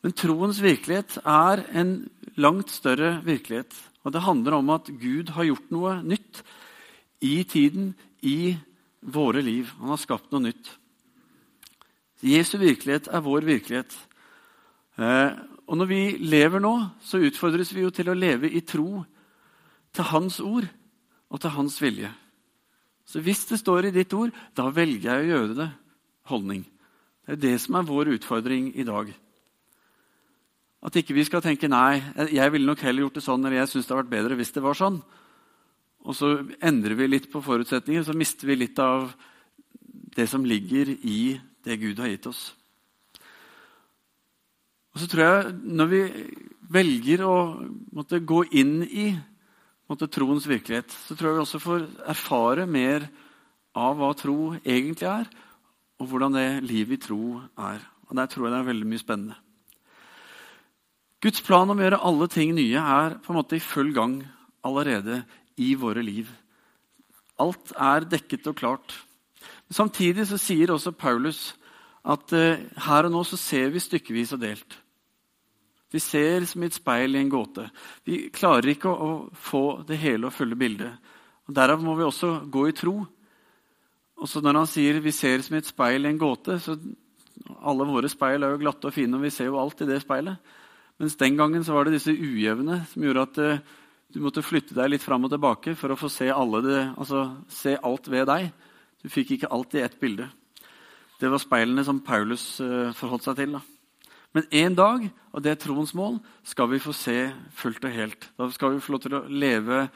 Men 0.00 0.16
troens 0.16 0.60
virkelighet 0.62 1.18
er 1.28 1.64
en 1.76 1.94
langt 2.40 2.72
større 2.72 3.18
virkelighet. 3.24 3.74
Og 4.04 4.14
det 4.14 4.24
handler 4.24 4.56
om 4.56 4.72
at 4.72 4.88
Gud 4.88 5.32
har 5.36 5.48
gjort 5.48 5.72
noe 5.74 5.98
nytt 6.02 6.42
i 7.20 7.42
tiden, 7.44 7.92
i 8.20 8.56
våre 9.00 9.40
liv. 9.44 9.68
Han 9.80 9.92
har 9.92 10.00
skapt 10.00 10.32
noe 10.32 10.44
nytt. 10.44 10.72
Jesu 12.24 12.58
virkelighet 12.60 13.08
er 13.08 13.24
vår 13.24 13.46
virkelighet. 13.48 13.94
Eh, 15.00 15.36
og 15.70 15.78
når 15.80 15.88
vi 15.88 16.00
lever 16.20 16.60
nå, 16.60 16.74
så 17.00 17.20
utfordres 17.22 17.72
vi 17.72 17.84
jo 17.84 17.92
til 17.94 18.10
å 18.12 18.16
leve 18.16 18.50
i 18.50 18.60
tro 18.60 19.04
til 19.94 20.08
Hans 20.10 20.40
ord 20.44 20.66
og 21.30 21.40
til 21.40 21.54
Hans 21.54 21.78
vilje. 21.80 22.10
Så 23.08 23.22
hvis 23.24 23.46
det 23.48 23.60
står 23.60 23.88
i 23.88 23.94
ditt 23.94 24.12
ord, 24.14 24.34
da 24.54 24.68
velger 24.74 25.16
jeg 25.16 25.24
å 25.24 25.30
gjøre 25.30 25.56
det. 25.62 25.70
Holdning. 26.30 26.62
Det 27.24 27.36
er 27.36 27.42
det 27.42 27.56
som 27.62 27.78
er 27.78 27.88
vår 27.88 28.12
utfordring 28.16 28.70
i 28.78 28.86
dag. 28.86 29.08
At 30.80 30.96
ikke 30.96 31.16
vi 31.16 31.26
skal 31.28 31.42
tenke 31.44 31.68
nei, 31.68 32.00
jeg 32.32 32.52
ville 32.54 32.68
nok 32.68 32.80
heller 32.86 33.04
gjort 33.04 33.18
det 33.18 33.24
sånn, 33.26 33.42
eller 33.44 33.60
jeg 33.60 33.72
syns 33.72 33.88
det 33.88 33.92
hadde 33.92 34.04
vært 34.06 34.14
bedre 34.14 34.38
hvis 34.38 34.54
det 34.54 34.62
var 34.64 34.78
sånn. 34.78 35.00
Og 36.08 36.16
så 36.16 36.30
endrer 36.64 36.96
vi 36.96 37.10
litt 37.10 37.28
på 37.32 37.42
forutsetninger, 37.44 38.06
så 38.06 38.16
mister 38.16 38.48
vi 38.48 38.56
litt 38.62 38.80
av 38.80 39.10
det 40.16 40.24
som 40.30 40.46
ligger 40.46 40.94
i 40.96 41.36
det 41.64 41.76
Gud 41.82 42.00
har 42.00 42.08
gitt 42.08 42.30
oss. 42.30 42.54
Og 44.94 45.02
så 45.02 45.10
tror 45.10 45.22
jeg, 45.22 45.52
Når 45.62 45.90
vi 45.90 46.00
velger 46.70 47.24
å 47.26 47.36
måtte, 47.92 48.22
gå 48.24 48.44
inn 48.50 48.80
i 48.82 49.10
måtte, 49.90 50.08
troens 50.08 50.48
virkelighet, 50.48 50.90
så 50.90 51.14
tror 51.14 51.30
jeg 51.30 51.36
vi 51.36 51.44
også 51.44 51.60
får 51.60 51.86
erfare 52.08 52.66
mer 52.66 53.06
av 53.76 53.98
hva 53.98 54.10
tro 54.16 54.54
egentlig 54.64 55.06
er, 55.10 55.28
og 56.00 56.08
hvordan 56.08 56.34
det 56.34 56.64
livet 56.64 56.96
i 56.96 57.06
tro 57.06 57.40
er. 57.58 57.84
Og 58.08 58.16
Der 58.16 58.26
tror 58.26 58.46
jeg 58.46 58.54
det 58.54 58.60
er 58.60 58.70
veldig 58.72 58.88
mye 58.88 59.04
spennende. 59.04 59.36
Guds 61.20 61.42
plan 61.44 61.68
om 61.68 61.76
å 61.76 61.84
gjøre 61.84 62.00
alle 62.08 62.28
ting 62.32 62.54
nye 62.56 62.80
er 62.80 63.18
på 63.20 63.32
en 63.32 63.40
måte 63.42 63.58
i 63.58 63.64
full 63.64 63.92
gang 63.96 64.20
allerede 64.64 65.20
i 65.60 65.74
våre 65.76 66.02
liv. 66.04 66.30
Alt 67.40 67.74
er 67.76 68.06
dekket 68.08 68.48
og 68.48 68.56
klart. 68.56 68.94
Men 69.68 69.76
samtidig 69.82 70.26
så 70.28 70.38
sier 70.40 70.72
også 70.72 70.94
Paulus 70.96 71.50
at 72.00 72.32
uh, 72.32 72.60
her 72.86 73.08
og 73.08 73.12
nå 73.12 73.24
så 73.28 73.36
ser 73.40 73.68
vi 73.74 73.82
stykkevis 73.84 74.32
og 74.36 74.40
delt. 74.40 74.78
Vi 75.90 76.00
ser 76.00 76.46
som 76.48 76.62
i 76.62 76.70
et 76.70 76.76
speil 76.76 77.16
i 77.16 77.20
en 77.20 77.32
gåte. 77.32 77.66
Vi 78.06 78.28
klarer 78.32 78.72
ikke 78.72 78.88
å, 78.88 79.08
å 79.10 79.12
få 79.34 79.64
det 79.88 79.98
hele 80.00 80.28
og 80.28 80.36
fulle 80.36 80.56
bildet. 80.56 81.10
Og 81.48 81.56
Derav 81.56 81.82
må 81.82 81.96
vi 81.98 82.06
også 82.06 82.46
gå 82.48 82.68
i 82.70 82.76
tro. 82.78 82.94
Og 84.20 84.28
så 84.30 84.40
når 84.44 84.62
han 84.62 84.70
sier 84.70 85.00
vi 85.02 85.12
ser 85.12 85.42
som 85.42 85.56
i 85.56 85.60
et 85.60 85.68
speil 85.68 86.06
i 86.06 86.12
en 86.12 86.20
gåte, 86.20 86.60
så 86.62 86.78
alle 87.66 87.88
våre 87.88 88.08
speil 88.12 88.44
er 88.44 88.54
jo 88.54 88.60
glatte 88.62 88.88
og 88.88 88.94
fine, 88.94 89.18
og 89.18 89.24
vi 89.26 89.32
ser 89.34 89.50
jo 89.50 89.58
alt 89.60 89.82
i 89.82 89.88
det 89.88 89.98
speilet. 90.04 90.38
Mens 91.00 91.16
den 91.16 91.38
gangen 91.38 91.64
var 91.64 91.88
det 91.88 91.96
disse 91.96 92.12
ujevne 92.12 92.82
som 92.90 93.04
gjorde 93.06 93.24
at 93.24 93.40
uh, 93.40 93.78
du 94.12 94.18
måtte 94.20 94.44
flytte 94.44 94.76
deg 94.76 94.92
litt 94.92 95.04
fram 95.06 95.24
og 95.24 95.32
tilbake 95.32 95.72
for 95.78 95.94
å 95.94 95.98
få 95.98 96.10
se, 96.12 96.28
det, 96.28 96.80
altså, 96.98 97.24
se, 97.48 97.76
alt 97.80 98.10
ved 98.12 98.26
deg. 98.28 98.50
Du 99.00 99.08
fikk 99.08 99.36
ikke 99.36 99.50
alt 99.54 99.76
i 99.78 99.84
ett 99.84 99.96
bilde. 100.00 100.28
Det 101.20 101.30
var 101.30 101.40
speilene 101.40 101.84
som 101.86 102.02
Paulus 102.04 102.44
uh, 102.60 102.92
forholdt 102.96 103.28
seg 103.28 103.40
til. 103.40 103.56
Da. 103.56 103.62
Men 104.36 104.46
en 104.60 104.76
dag, 104.76 105.08
og 105.32 105.42
det 105.42 105.54
er 105.54 105.60
troens 105.62 105.94
mål, 105.96 106.20
skal 106.46 106.68
vi 106.70 106.82
få 106.82 106.92
se 106.94 107.18
fullt 107.56 107.86
og 107.88 107.96
helt. 107.96 108.28
Da 108.36 108.50
skal 108.52 108.76
vi 108.76 108.84
få 108.84 108.94
lov 108.94 109.04
til 109.06 109.16
å 109.16 109.24
leve 109.26 109.86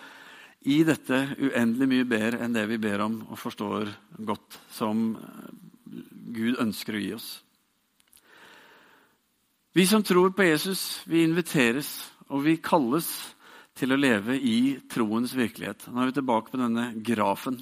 i 0.64 0.80
dette 0.88 1.20
uendelig 1.36 1.90
mye 1.90 2.08
bedre 2.08 2.40
enn 2.40 2.56
det 2.56 2.64
vi 2.70 2.80
ber 2.80 3.04
om 3.04 3.20
og 3.28 3.36
forstår 3.36 3.92
godt, 4.24 4.56
som 4.72 5.10
Gud 6.34 6.56
ønsker 6.62 6.96
å 6.96 7.02
gi 7.02 7.12
oss. 7.18 7.28
Vi 9.74 9.86
som 9.86 10.02
tror 10.02 10.30
på 10.30 10.44
Jesus, 10.46 11.02
vi 11.10 11.24
inviteres 11.26 11.88
og 12.30 12.44
vi 12.44 12.52
kalles 12.62 13.08
til 13.74 13.90
å 13.90 13.96
leve 13.98 14.36
i 14.38 14.76
troens 14.86 15.32
virkelighet. 15.34 15.88
Nå 15.90 15.98
er 15.98 16.12
vi 16.12 16.14
tilbake 16.14 16.52
på 16.52 16.60
denne 16.60 16.84
grafen. 17.02 17.56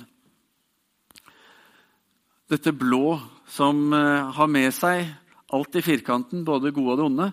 Dette 2.52 2.74
blå 2.76 3.14
som 3.48 3.80
eh, 3.96 4.28
har 4.36 4.50
med 4.52 4.68
seg 4.76 5.06
alt 5.56 5.78
i 5.80 5.82
firkanten, 5.86 6.42
både 6.44 6.68
det 6.68 6.74
gode 6.76 6.92
og 6.92 7.00
det 7.00 7.06
onde, 7.06 7.30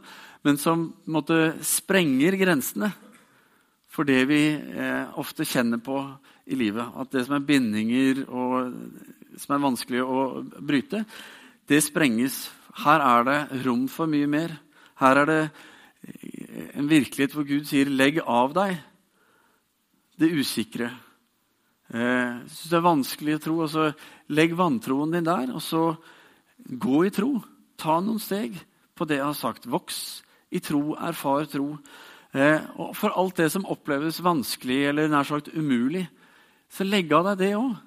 men 0.48 0.62
som 0.63 0.86
måtte 1.12 1.58
sprenger 1.60 2.39
grensene 2.39 2.94
for 3.92 4.08
det 4.08 4.22
vi 4.32 4.46
eh, 4.56 5.12
ofte 5.20 5.44
kjenner 5.44 5.84
på 5.84 5.98
i 6.48 6.56
livet. 6.56 6.88
At 6.96 7.12
det 7.12 7.26
som 7.28 7.36
er 7.36 7.44
bindinger 7.52 8.24
og 8.32 9.36
som 9.44 9.58
er 9.58 9.68
vanskelig 9.68 10.08
å 10.08 10.24
bryte, 10.63 11.04
det 11.68 11.84
sprenges 11.84 12.46
her 12.86 13.04
er 13.04 13.28
det 13.28 13.39
rom 13.68 13.89
for 13.92 14.08
mye 14.08 14.32
mer. 14.32 14.56
Her 15.00 15.22
er 15.22 15.30
det 15.30 15.42
en 16.76 16.90
virkelighet 16.90 17.36
hvor 17.36 17.48
Gud 17.48 17.68
sier 17.68 17.88
'legg 17.88 18.20
av 18.20 18.54
deg 18.54 18.80
det 20.20 20.32
usikre'. 20.32 20.92
Jeg 21.90 22.44
Syns 22.46 22.70
det 22.70 22.78
er 22.78 22.86
vanskelig 22.86 23.36
å 23.38 23.44
tro, 23.44 23.56
altså, 23.64 23.94
legg 24.30 24.54
vantroen 24.54 25.12
din 25.12 25.26
der, 25.26 25.50
og 25.56 25.62
så 25.64 25.98
gå 26.68 27.06
i 27.08 27.10
tro. 27.10 27.40
Ta 27.80 28.00
noen 28.00 28.20
steg 28.20 28.60
på 28.94 29.08
det 29.08 29.18
jeg 29.18 29.26
har 29.26 29.38
sagt. 29.38 29.66
Voks 29.66 30.22
i 30.52 30.60
tro, 30.60 30.94
erfar 30.96 31.48
tro. 31.50 31.78
Eh, 32.34 32.62
og 32.78 32.94
for 32.98 33.16
alt 33.18 33.40
det 33.40 33.50
som 33.52 33.66
oppleves 33.66 34.22
vanskelig 34.22 34.84
eller 34.92 35.10
nær 35.10 35.26
sagt 35.26 35.50
umulig, 35.56 36.06
så 36.70 36.86
legg 36.86 37.12
av 37.14 37.32
deg 37.32 37.40
det 37.42 37.54
òg. 37.58 37.78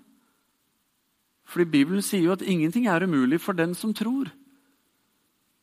Fordi 1.47 1.69
Bibelen 1.69 2.03
sier 2.03 2.25
jo 2.25 2.33
at 2.35 2.43
ingenting 2.43 2.89
er 2.89 3.05
umulig 3.05 3.39
for 3.41 3.53
den 3.53 3.75
som 3.75 3.93
tror. 3.95 4.33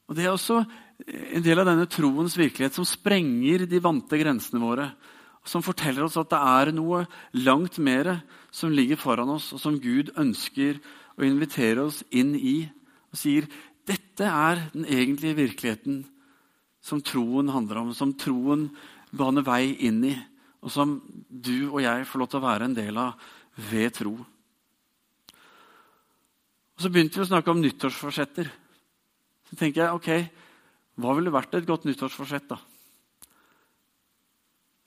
Og 0.08 0.16
Det 0.16 0.26
er 0.26 0.32
også 0.32 0.64
en 1.08 1.44
del 1.46 1.62
av 1.62 1.68
denne 1.70 1.88
troens 1.90 2.36
virkelighet 2.38 2.76
som 2.76 2.88
sprenger 2.88 3.64
de 3.70 3.80
vante 3.84 4.20
grensene 4.20 4.62
våre. 4.62 4.90
Som 5.48 5.64
forteller 5.64 6.06
oss 6.06 6.18
at 6.20 6.32
det 6.34 6.40
er 6.40 6.74
noe 6.76 7.06
langt 7.40 7.80
mer 7.80 8.18
som 8.52 8.74
ligger 8.74 9.00
foran 9.00 9.32
oss, 9.32 9.54
og 9.56 9.62
som 9.62 9.80
Gud 9.80 10.12
ønsker 10.20 10.82
å 11.16 11.26
invitere 11.26 11.86
oss 11.88 12.02
inn 12.12 12.36
i. 12.36 12.64
Og 13.10 13.22
sier 13.22 13.48
dette 13.90 14.28
er 14.28 14.66
den 14.74 14.86
egentlige 14.86 15.38
virkeligheten 15.40 16.04
som 16.84 17.02
troen 17.04 17.50
handler 17.52 17.82
om, 17.82 17.94
som 17.96 18.14
troen 18.16 18.68
baner 19.16 19.46
vei 19.46 19.74
inn 19.88 20.04
i, 20.06 20.16
og 20.60 20.72
som 20.74 20.98
du 21.30 21.70
og 21.72 21.80
jeg 21.84 22.06
får 22.08 22.22
lov 22.22 22.30
til 22.32 22.40
å 22.42 22.46
være 22.46 22.68
en 22.68 22.76
del 22.78 23.00
av 23.00 23.30
ved 23.70 23.96
tro. 23.96 24.14
Og 26.76 26.84
Så 26.84 26.92
begynte 26.92 27.20
vi 27.20 27.26
å 27.26 27.32
snakke 27.32 27.52
om 27.52 27.60
nyttårsforsetter. 27.64 28.52
Så 29.50 29.58
tenker 29.60 29.84
jeg, 29.84 29.96
ok, 29.96 30.10
hva 31.00 31.16
ville 31.18 31.34
vært 31.34 31.56
et 31.58 31.68
godt 31.68 31.88
nyttårsforsett? 31.88 32.50
da? 32.52 32.60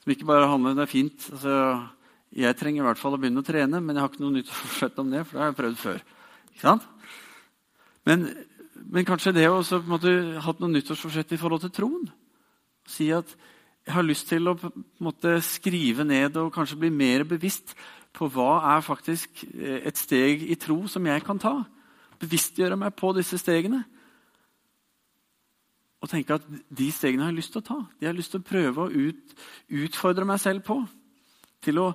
Som 0.03 0.14
ikke 0.14 0.29
bare 0.29 0.51
handler 0.51 0.75
om 0.75 0.81
det 0.81 0.87
er 0.87 0.92
fint. 0.92 1.29
Altså, 1.33 1.57
jeg 2.33 2.59
trenger 2.59 2.83
i 2.83 2.87
hvert 2.90 3.01
fall 3.01 3.16
å 3.16 3.20
begynne 3.20 3.42
å 3.42 3.46
trene, 3.46 3.81
men 3.81 3.96
jeg 3.96 4.05
har 4.05 4.12
ikke 4.12 4.25
noe 4.25 4.37
nyttårsforsett 4.38 5.03
om 5.03 5.12
det, 5.12 5.27
for 5.27 5.37
det 5.37 5.44
har 5.44 5.53
jeg 5.53 5.61
prøvd 5.61 5.83
før. 5.83 6.03
Ikke 6.53 6.66
sant? 6.66 6.88
Men 8.09 8.27
men 8.92 9.07
kanskje 9.07 9.35
det 9.37 9.46
å 9.51 9.62
ha 9.62 10.55
noe 10.59 10.72
nyttårsforsett 10.72 11.35
i 11.35 11.40
forhold 11.40 11.64
til 11.64 11.75
troen. 11.75 12.07
Si 12.88 13.09
at 13.14 13.29
jeg 13.87 13.94
har 13.96 14.07
lyst 14.07 14.29
til 14.31 14.51
å 14.51 14.57
måte, 15.03 15.38
skrive 15.44 16.07
ned 16.07 16.37
og 16.40 16.53
kanskje 16.55 16.79
bli 16.83 16.90
mer 16.94 17.25
bevisst 17.29 17.75
på 18.14 18.29
hva 18.31 18.61
er 18.75 18.85
faktisk 18.85 19.44
eh, 19.48 19.81
et 19.88 19.98
steg 19.98 20.44
i 20.44 20.59
tro 20.61 20.83
som 20.90 21.07
jeg 21.09 21.25
kan 21.27 21.40
ta. 21.42 21.55
Bevisstgjøre 22.22 22.79
meg 22.79 22.94
på 22.98 23.14
disse 23.16 23.38
stegene. 23.40 23.83
Og 26.02 26.10
tenke 26.10 26.34
at 26.34 26.46
de 26.50 26.88
stegene 26.90 27.22
har 27.22 27.30
jeg 27.30 27.38
lyst 27.38 27.54
til 27.54 27.62
å 27.62 27.68
ta. 27.68 27.78
De 28.00 28.08
har 28.08 28.16
lyst 28.16 28.34
til 28.34 28.42
å 28.42 28.46
prøve 28.46 28.84
å 28.84 28.90
ut, 28.90 29.36
utfordre 29.84 30.26
meg 30.26 30.40
selv 30.42 30.64
på. 30.66 30.80
Til 31.62 31.78
å 31.78 31.88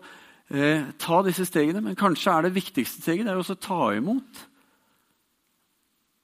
eh, 0.47 0.87
ta 1.01 1.19
disse 1.27 1.47
stegene. 1.47 1.83
Men 1.83 1.99
kanskje 1.99 2.33
er 2.33 2.47
det 2.47 2.55
viktigste 2.55 3.03
steget 3.03 3.27
det 3.27 3.33
er 3.33 3.41
også 3.41 3.57
å 3.57 3.65
ta 3.67 3.81
imot 3.97 4.45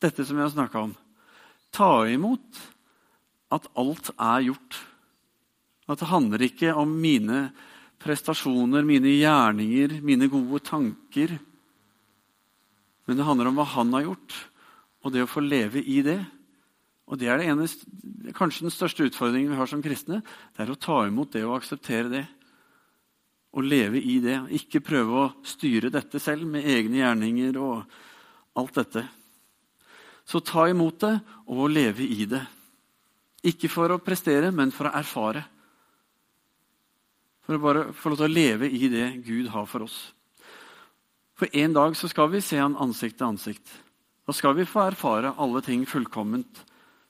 dette 0.04 0.24
som 0.28 0.40
vi 0.40 0.44
har 0.44 0.52
snakka 0.52 0.88
om. 0.88 0.96
Ta 1.76 1.92
imot 2.12 2.64
at 3.54 3.68
alt 3.80 4.12
er 4.16 4.48
gjort. 4.50 4.80
At 5.92 6.00
det 6.00 6.12
handler 6.12 6.44
ikke 6.48 6.74
om 6.80 6.92
mine 7.04 7.46
prestasjoner, 8.04 8.84
mine 8.88 9.12
gjerninger, 9.16 10.00
mine 10.04 10.30
gode 10.32 10.62
tanker. 10.68 11.36
Men 13.08 13.20
det 13.20 13.28
handler 13.28 13.52
om 13.52 13.60
hva 13.60 13.68
han 13.76 13.92
har 13.96 14.08
gjort, 14.08 14.36
og 15.04 15.14
det 15.14 15.24
å 15.26 15.30
få 15.30 15.44
leve 15.44 15.84
i 15.84 16.00
det. 16.06 16.22
Og 17.12 17.20
det 17.20 17.28
er 17.28 17.40
det 17.40 17.50
ene, 17.52 17.68
kanskje 18.36 18.68
den 18.68 18.74
største 18.74 19.08
utfordringen 19.10 19.52
vi 19.52 19.60
har 19.60 19.70
som 19.70 19.84
kristne. 19.84 20.22
Det 20.56 20.64
er 20.64 20.72
å 20.72 20.80
ta 20.80 21.02
imot 21.08 21.34
det 21.36 21.44
og 21.46 21.58
akseptere 21.58 22.12
det. 22.12 22.24
Og 23.54 23.68
leve 23.68 24.00
i 24.00 24.18
det. 24.24 24.40
Ikke 24.56 24.82
prøve 24.84 25.20
å 25.20 25.32
styre 25.46 25.92
dette 25.94 26.22
selv 26.24 26.48
med 26.50 26.66
egne 26.66 27.04
gjerninger 27.04 27.60
og 27.62 27.84
alt 28.58 28.80
dette. 28.80 29.06
Så 30.24 30.40
ta 30.40 30.70
imot 30.72 31.04
det 31.04 31.14
og 31.52 31.68
leve 31.70 32.08
i 32.08 32.26
det. 32.30 32.42
Ikke 33.44 33.68
for 33.68 33.92
å 33.92 34.00
prestere, 34.00 34.54
men 34.56 34.72
for 34.72 34.88
å 34.88 34.96
erfare. 34.96 35.44
For 37.44 37.58
å 37.58 37.62
bare 37.62 37.88
få 37.92 38.14
lov 38.14 38.22
til 38.22 38.30
å 38.30 38.36
leve 38.40 38.70
i 38.72 38.88
det 38.88 39.10
Gud 39.28 39.52
har 39.52 39.68
for 39.68 39.84
oss. 39.84 39.98
For 41.36 41.52
en 41.52 41.74
dag 41.76 41.98
så 42.00 42.08
skal 42.08 42.30
vi 42.32 42.40
se 42.46 42.62
Han 42.62 42.78
ansikt 42.80 43.18
til 43.20 43.34
ansikt. 43.34 43.68
Da 44.24 44.32
skal 44.32 44.56
vi 44.56 44.64
få 44.70 44.86
erfare 44.88 45.34
alle 45.36 45.60
ting 45.66 45.84
fullkomment 45.86 46.64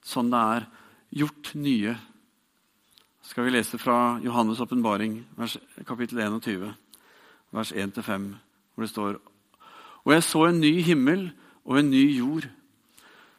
sånn 0.03 0.31
det 0.33 0.39
er 0.39 0.65
gjort 1.23 1.53
nye. 1.55 1.95
Skal 3.23 3.47
vi 3.47 3.53
lese 3.55 3.79
fra 3.79 4.19
Johannes' 4.23 4.61
åpenbaring, 4.63 5.21
kapittel 5.87 6.19
21, 6.19 6.73
vers 7.55 7.71
1-5, 7.71 8.27
hvor 8.73 8.83
det 8.83 8.91
står 8.91 9.21
Og 10.03 10.11
jeg 10.11 10.23
så 10.27 10.47
en 10.49 10.59
ny 10.59 10.81
himmel 10.83 11.29
og 11.63 11.77
en 11.79 11.89
ny 11.89 12.03
jord. 12.17 12.49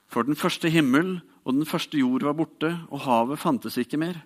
For 0.09 0.25
den 0.25 0.37
første 0.37 0.71
himmel 0.73 1.19
og 1.45 1.53
den 1.53 1.67
første 1.69 1.99
jord 1.99 2.25
var 2.25 2.37
borte, 2.39 2.71
og 2.89 3.05
havet 3.05 3.39
fantes 3.39 3.77
ikke 3.77 4.01
mer. 4.01 4.17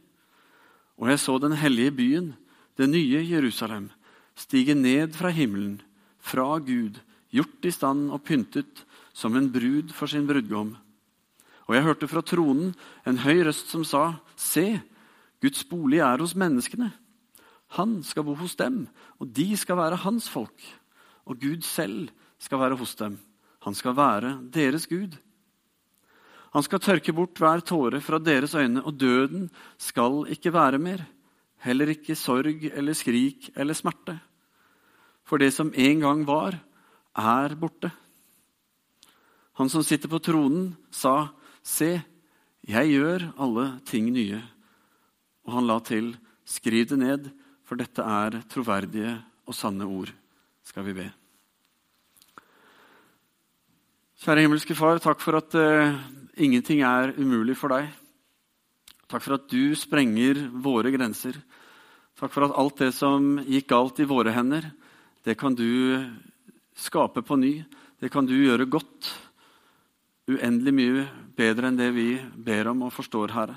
Og 0.98 1.10
jeg 1.10 1.18
så 1.18 1.38
den 1.42 1.56
hellige 1.58 1.90
byen, 1.90 2.34
det 2.78 2.88
nye 2.88 3.24
Jerusalem, 3.26 3.90
stige 4.38 4.74
ned 4.74 5.16
fra 5.18 5.32
himmelen, 5.34 5.80
fra 6.18 6.58
Gud, 6.62 7.00
gjort 7.34 7.66
i 7.66 7.72
stand 7.74 8.12
og 8.14 8.22
pyntet 8.22 8.84
som 9.12 9.34
en 9.36 9.50
brud 9.50 9.90
for 9.90 10.06
sin 10.06 10.26
brudgom. 10.28 10.76
Og 11.68 11.76
jeg 11.76 11.84
hørte 11.84 12.08
fra 12.08 12.24
tronen 12.24 12.72
en 13.06 13.20
høy 13.20 13.44
røst 13.44 13.68
som 13.72 13.84
sa, 13.84 14.18
Se, 14.36 14.80
Guds 15.42 15.66
bolig 15.68 16.00
er 16.02 16.18
hos 16.18 16.34
menneskene. 16.38 16.90
Han 17.76 17.98
skal 18.02 18.24
bo 18.24 18.34
hos 18.40 18.56
dem, 18.56 18.86
og 19.20 19.28
de 19.36 19.52
skal 19.60 19.76
være 19.76 20.00
hans 20.02 20.28
folk. 20.32 20.56
Og 21.28 21.36
Gud 21.36 21.62
selv 21.66 22.08
skal 22.40 22.62
være 22.62 22.78
hos 22.80 22.94
dem. 22.96 23.18
Han 23.66 23.76
skal 23.76 23.96
være 23.96 24.38
deres 24.54 24.86
Gud. 24.88 25.18
Han 26.56 26.64
skal 26.64 26.80
tørke 26.80 27.12
bort 27.12 27.36
hver 27.36 27.60
tåre 27.60 28.00
fra 28.00 28.18
deres 28.18 28.54
øyne, 28.56 28.80
og 28.80 28.96
døden 28.96 29.50
skal 29.76 30.24
ikke 30.32 30.52
være 30.52 30.80
mer. 30.80 31.04
Heller 31.60 31.92
ikke 31.92 32.16
sorg 32.16 32.64
eller 32.72 32.96
skrik 32.96 33.50
eller 33.54 33.76
smerte. 33.76 34.16
For 35.28 35.36
det 35.36 35.52
som 35.52 35.72
en 35.74 36.00
gang 36.00 36.24
var, 36.26 36.56
er 37.18 37.54
borte. 37.58 37.90
Han 39.58 39.68
som 39.68 39.82
sitter 39.82 40.08
på 40.08 40.22
tronen, 40.22 40.76
sa, 40.90 41.34
Se, 41.68 41.90
jeg 42.64 42.92
gjør 42.94 43.28
alle 43.36 43.66
ting 43.88 44.08
nye. 44.14 44.40
Og 45.44 45.54
han 45.58 45.68
la 45.68 45.78
til, 45.84 46.14
Skriv 46.48 46.86
det 46.88 46.96
ned, 46.96 47.26
for 47.68 47.76
dette 47.76 48.00
er 48.00 48.38
troverdige 48.48 49.10
og 49.44 49.56
sanne 49.56 49.84
ord, 49.84 50.08
skal 50.64 50.86
vi 50.86 50.94
be. 50.96 51.04
Kjære 54.24 54.46
himmelske 54.46 54.76
Far, 54.78 54.96
takk 55.04 55.20
for 55.20 55.36
at 55.36 55.52
uh, 55.60 55.92
Ingenting 56.40 56.80
er 56.88 57.12
umulig 57.20 57.58
for 57.60 57.74
deg. 57.74 57.90
Takk 59.12 59.26
for 59.26 59.36
at 59.36 59.46
du 59.52 59.76
sprenger 59.76 60.40
våre 60.64 60.88
grenser. 60.94 61.36
Takk 62.16 62.32
for 62.32 62.48
at 62.48 62.56
alt 62.56 62.80
det 62.80 62.90
som 62.96 63.36
gikk 63.44 63.68
galt 63.74 64.00
i 64.00 64.08
våre 64.08 64.32
hender, 64.32 64.70
det 65.26 65.36
kan 65.36 65.52
du 65.52 66.00
skape 66.78 67.20
på 67.26 67.36
ny. 67.36 67.52
Det 68.00 68.08
kan 68.14 68.26
du 68.26 68.36
gjøre 68.38 68.70
godt. 68.70 69.12
Uendelig 70.32 70.74
mye 70.74 71.06
bedre 71.38 71.70
enn 71.70 71.78
det 71.78 71.92
vi 71.94 72.10
ber 72.34 72.72
om 72.72 72.88
og 72.88 72.94
forstår, 72.94 73.32
Herre. 73.36 73.56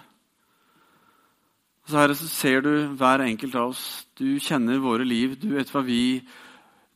Så 1.89 1.97
Herre, 1.97 2.15
så 2.15 2.29
ser 2.29 2.61
du 2.61 2.71
hver 2.97 3.23
enkelt 3.25 3.55
av 3.57 3.73
oss. 3.73 3.83
Du 4.15 4.37
kjenner 4.39 4.81
våre 4.83 5.05
liv. 5.07 5.33
Du 5.41 5.49
vet 5.55 5.69
hva 5.73 5.81
vi 5.83 6.21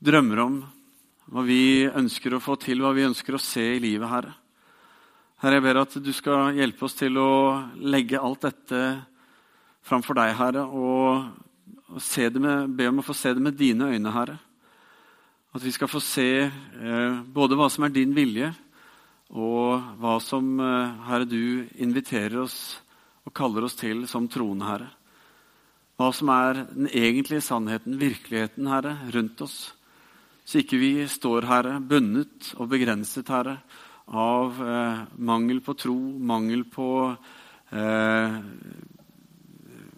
drømmer 0.05 0.41
om, 0.43 0.59
hva 1.33 1.43
vi 1.45 1.87
ønsker 1.89 2.35
å 2.35 2.43
få 2.43 2.57
til, 2.61 2.83
hva 2.83 2.93
vi 2.93 3.07
ønsker 3.07 3.35
å 3.35 3.41
se 3.41 3.63
i 3.75 3.81
livet, 3.81 4.07
Herre. 4.11 4.35
Herre, 5.41 5.57
jeg 5.57 5.65
ber 5.65 5.81
at 5.81 5.97
du 5.99 6.11
skal 6.15 6.55
hjelpe 6.55 6.85
oss 6.87 6.95
til 6.99 7.17
å 7.19 7.31
legge 7.81 8.21
alt 8.21 8.45
dette 8.45 8.81
framfor 9.85 10.17
deg, 10.17 10.35
Herre, 10.37 10.63
og, 10.69 11.33
med, 12.39 12.75
be 12.77 12.87
om 12.91 13.01
å 13.01 13.05
få 13.05 13.15
se 13.17 13.33
det 13.33 13.43
med 13.43 13.57
dine 13.57 13.89
øyne, 13.89 14.13
Herre. 14.13 14.37
At 15.55 15.63
vi 15.63 15.73
skal 15.73 15.89
få 15.89 16.01
se 16.03 16.29
eh, 16.45 17.19
både 17.33 17.57
hva 17.57 17.69
som 17.71 17.87
er 17.87 17.93
din 17.95 18.13
vilje, 18.15 18.51
og 19.33 19.97
hva 19.99 20.19
som, 20.21 20.59
eh, 20.59 20.93
Herre, 21.07 21.25
du 21.25 21.67
inviterer 21.77 22.37
oss 22.43 22.79
og 23.25 23.33
kaller 23.33 23.63
oss 23.63 23.75
til 23.75 24.07
som 24.07 24.27
troende, 24.27 24.65
Herre. 24.65 24.89
Hva 25.97 26.13
som 26.13 26.29
er 26.29 26.65
den 26.67 26.87
egentlige 26.87 27.41
sannheten, 27.41 27.97
virkeligheten, 27.97 28.67
Herre, 28.67 28.97
rundt 29.13 29.41
oss. 29.41 29.73
Så 30.45 30.59
ikke 30.61 30.77
vi 30.77 31.07
står, 31.07 31.47
Herre, 31.47 31.79
bundet 31.81 32.53
og 32.57 32.69
begrenset, 32.69 33.27
Herre, 33.27 33.61
av 34.07 34.61
eh, 34.61 35.05
mangel 35.17 35.61
på 35.61 35.73
tro, 35.73 35.95
mangel 36.19 36.63
på 36.69 37.17
eh, 37.71 38.37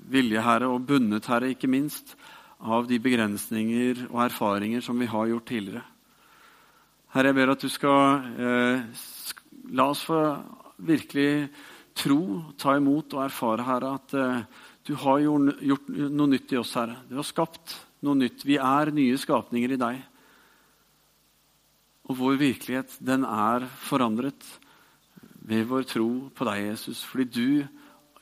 vilje, 0.07 0.41
Herre, 0.41 0.69
og 0.71 0.85
bundet, 0.87 1.27
Herre, 1.27 1.51
ikke 1.51 1.67
minst, 1.67 2.15
av 2.57 2.87
de 2.87 2.97
begrensninger 2.97 4.07
og 4.07 4.23
erfaringer 4.23 4.81
som 4.81 4.97
vi 4.97 5.05
har 5.05 5.27
gjort 5.29 5.45
tidligere. 5.51 5.83
Herre, 7.13 7.31
jeg 7.31 7.37
ber 7.37 7.51
at 7.53 7.61
du 7.61 7.69
skal 7.69 8.31
eh, 8.37 8.87
la 9.75 9.89
oss 9.91 10.05
få 10.07 10.21
virkelig 10.87 11.49
tro, 11.97 12.21
ta 12.59 12.75
imot 12.77 13.15
og 13.17 13.23
erfare, 13.25 13.65
Herre, 13.65 13.93
at 13.97 14.13
uh, 14.17 14.67
du 14.87 14.93
har 15.01 15.23
gjort 15.23 15.89
noe 15.89 16.31
nytt 16.31 16.53
i 16.53 16.59
oss, 16.61 16.75
Herre. 16.77 16.99
Du 17.09 17.17
har 17.17 17.27
skapt 17.27 17.75
noe 18.05 18.15
nytt. 18.15 18.45
Vi 18.47 18.59
er 18.61 18.93
nye 18.95 19.17
skapninger 19.19 19.73
i 19.73 19.81
deg. 19.81 19.99
Og 22.07 22.15
vår 22.21 22.39
virkelighet, 22.39 22.95
den 23.03 23.25
er 23.27 23.65
forandret 23.83 24.45
ved 25.47 25.67
vår 25.67 25.87
tro 25.89 26.09
på 26.35 26.47
deg, 26.47 26.69
Jesus. 26.69 27.03
Fordi 27.03 27.27
du, 27.27 27.49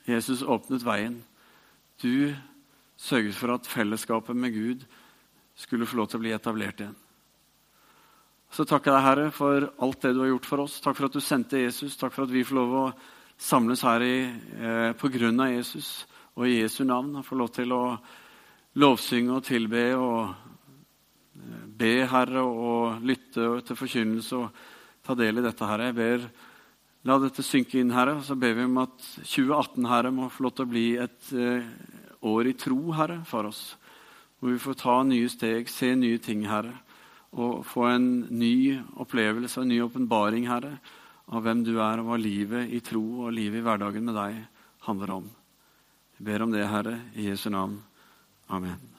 Jesus, 0.08 0.42
åpnet 0.42 0.84
veien. 0.86 1.20
Du 2.02 2.34
sørget 2.96 3.36
for 3.38 3.54
at 3.54 3.68
fellesskapet 3.70 4.36
med 4.36 4.54
Gud 4.56 4.86
skulle 5.56 5.86
få 5.86 6.00
lov 6.00 6.10
til 6.10 6.18
å 6.18 6.24
bli 6.24 6.34
etablert 6.34 6.82
igjen. 6.82 6.96
Så 8.52 8.64
takker 8.64 8.92
jeg 8.92 8.96
deg, 8.96 9.06
Herre, 9.06 9.30
for 9.34 9.66
alt 9.82 10.04
det 10.04 10.12
du 10.14 10.22
har 10.22 10.30
gjort 10.30 10.48
for 10.48 10.64
oss. 10.64 10.78
Takk 10.82 10.96
for 10.98 11.08
at 11.08 11.16
du 11.16 11.22
sendte 11.24 11.60
Jesus. 11.60 11.96
Takk 11.98 12.14
for 12.14 12.26
at 12.26 12.32
vi 12.32 12.44
får 12.46 12.56
lov 12.56 12.74
å 12.78 12.84
samles 13.36 13.82
her 13.84 14.04
i, 14.06 14.18
eh, 14.24 14.92
på 14.96 15.10
grunn 15.12 15.40
av 15.40 15.50
Jesus 15.52 16.06
og 16.36 16.46
i 16.46 16.60
Jesu 16.62 16.84
navn. 16.84 17.16
Og 17.16 17.26
få 17.26 17.36
lov 17.36 17.50
til 17.52 17.74
å 17.74 17.98
lovsynge 18.76 19.34
og 19.34 19.44
tilbe 19.44 19.84
og 19.98 20.30
eh, 20.30 21.66
be, 21.66 22.06
Herre, 22.06 22.44
og 22.46 23.02
lytte 23.02 23.50
til 23.66 23.76
forkynnelse 23.76 24.38
og 24.38 24.62
ta 25.02 25.18
del 25.18 25.38
i 25.38 25.44
dette, 25.44 25.66
Herre. 25.66 25.90
Jeg 25.90 25.98
ber, 25.98 26.28
La 27.06 27.20
dette 27.22 27.38
synke 27.46 27.78
inn, 27.78 27.92
Herre. 27.94 28.16
Så 28.26 28.34
ber 28.34 28.56
vi 28.56 28.64
om 28.66 28.80
at 28.82 28.96
2018, 29.20 29.84
Herre, 29.86 30.10
må 30.10 30.26
få 30.26 30.42
lov 30.42 30.56
til 30.56 30.64
å 30.64 30.70
bli 30.72 30.86
et 30.98 31.28
eh, 31.38 31.68
år 32.26 32.48
i 32.50 32.56
tro, 32.58 32.80
Herre, 32.96 33.20
for 33.28 33.46
oss. 33.46 33.76
Hvor 34.40 34.50
vi 34.50 34.58
får 34.58 34.80
ta 34.80 34.96
nye 35.06 35.28
steg, 35.30 35.68
se 35.70 35.92
nye 35.94 36.18
ting, 36.18 36.48
Herre 36.50 36.85
og 37.36 37.64
få 37.68 37.84
en 37.90 38.08
ny 38.32 38.78
opplevelse 38.96 39.60
og 39.60 39.66
en 39.66 39.74
ny 39.74 39.80
åpenbaring, 39.84 40.48
Herre, 40.48 40.78
av 41.26 41.44
hvem 41.44 41.64
du 41.66 41.74
er, 41.76 42.00
og 42.00 42.08
hva 42.08 42.18
livet 42.20 42.72
i 42.72 42.80
tro 42.84 43.04
og 43.26 43.34
livet 43.36 43.60
i 43.60 43.66
hverdagen 43.66 44.08
med 44.08 44.16
deg 44.16 44.42
handler 44.88 45.16
om. 45.18 45.30
Vi 46.16 46.28
ber 46.30 46.46
om 46.46 46.54
det, 46.54 46.64
Herre, 46.70 47.00
i 47.14 47.28
Jesu 47.28 47.50
navn. 47.52 47.80
Amen. 48.48 48.95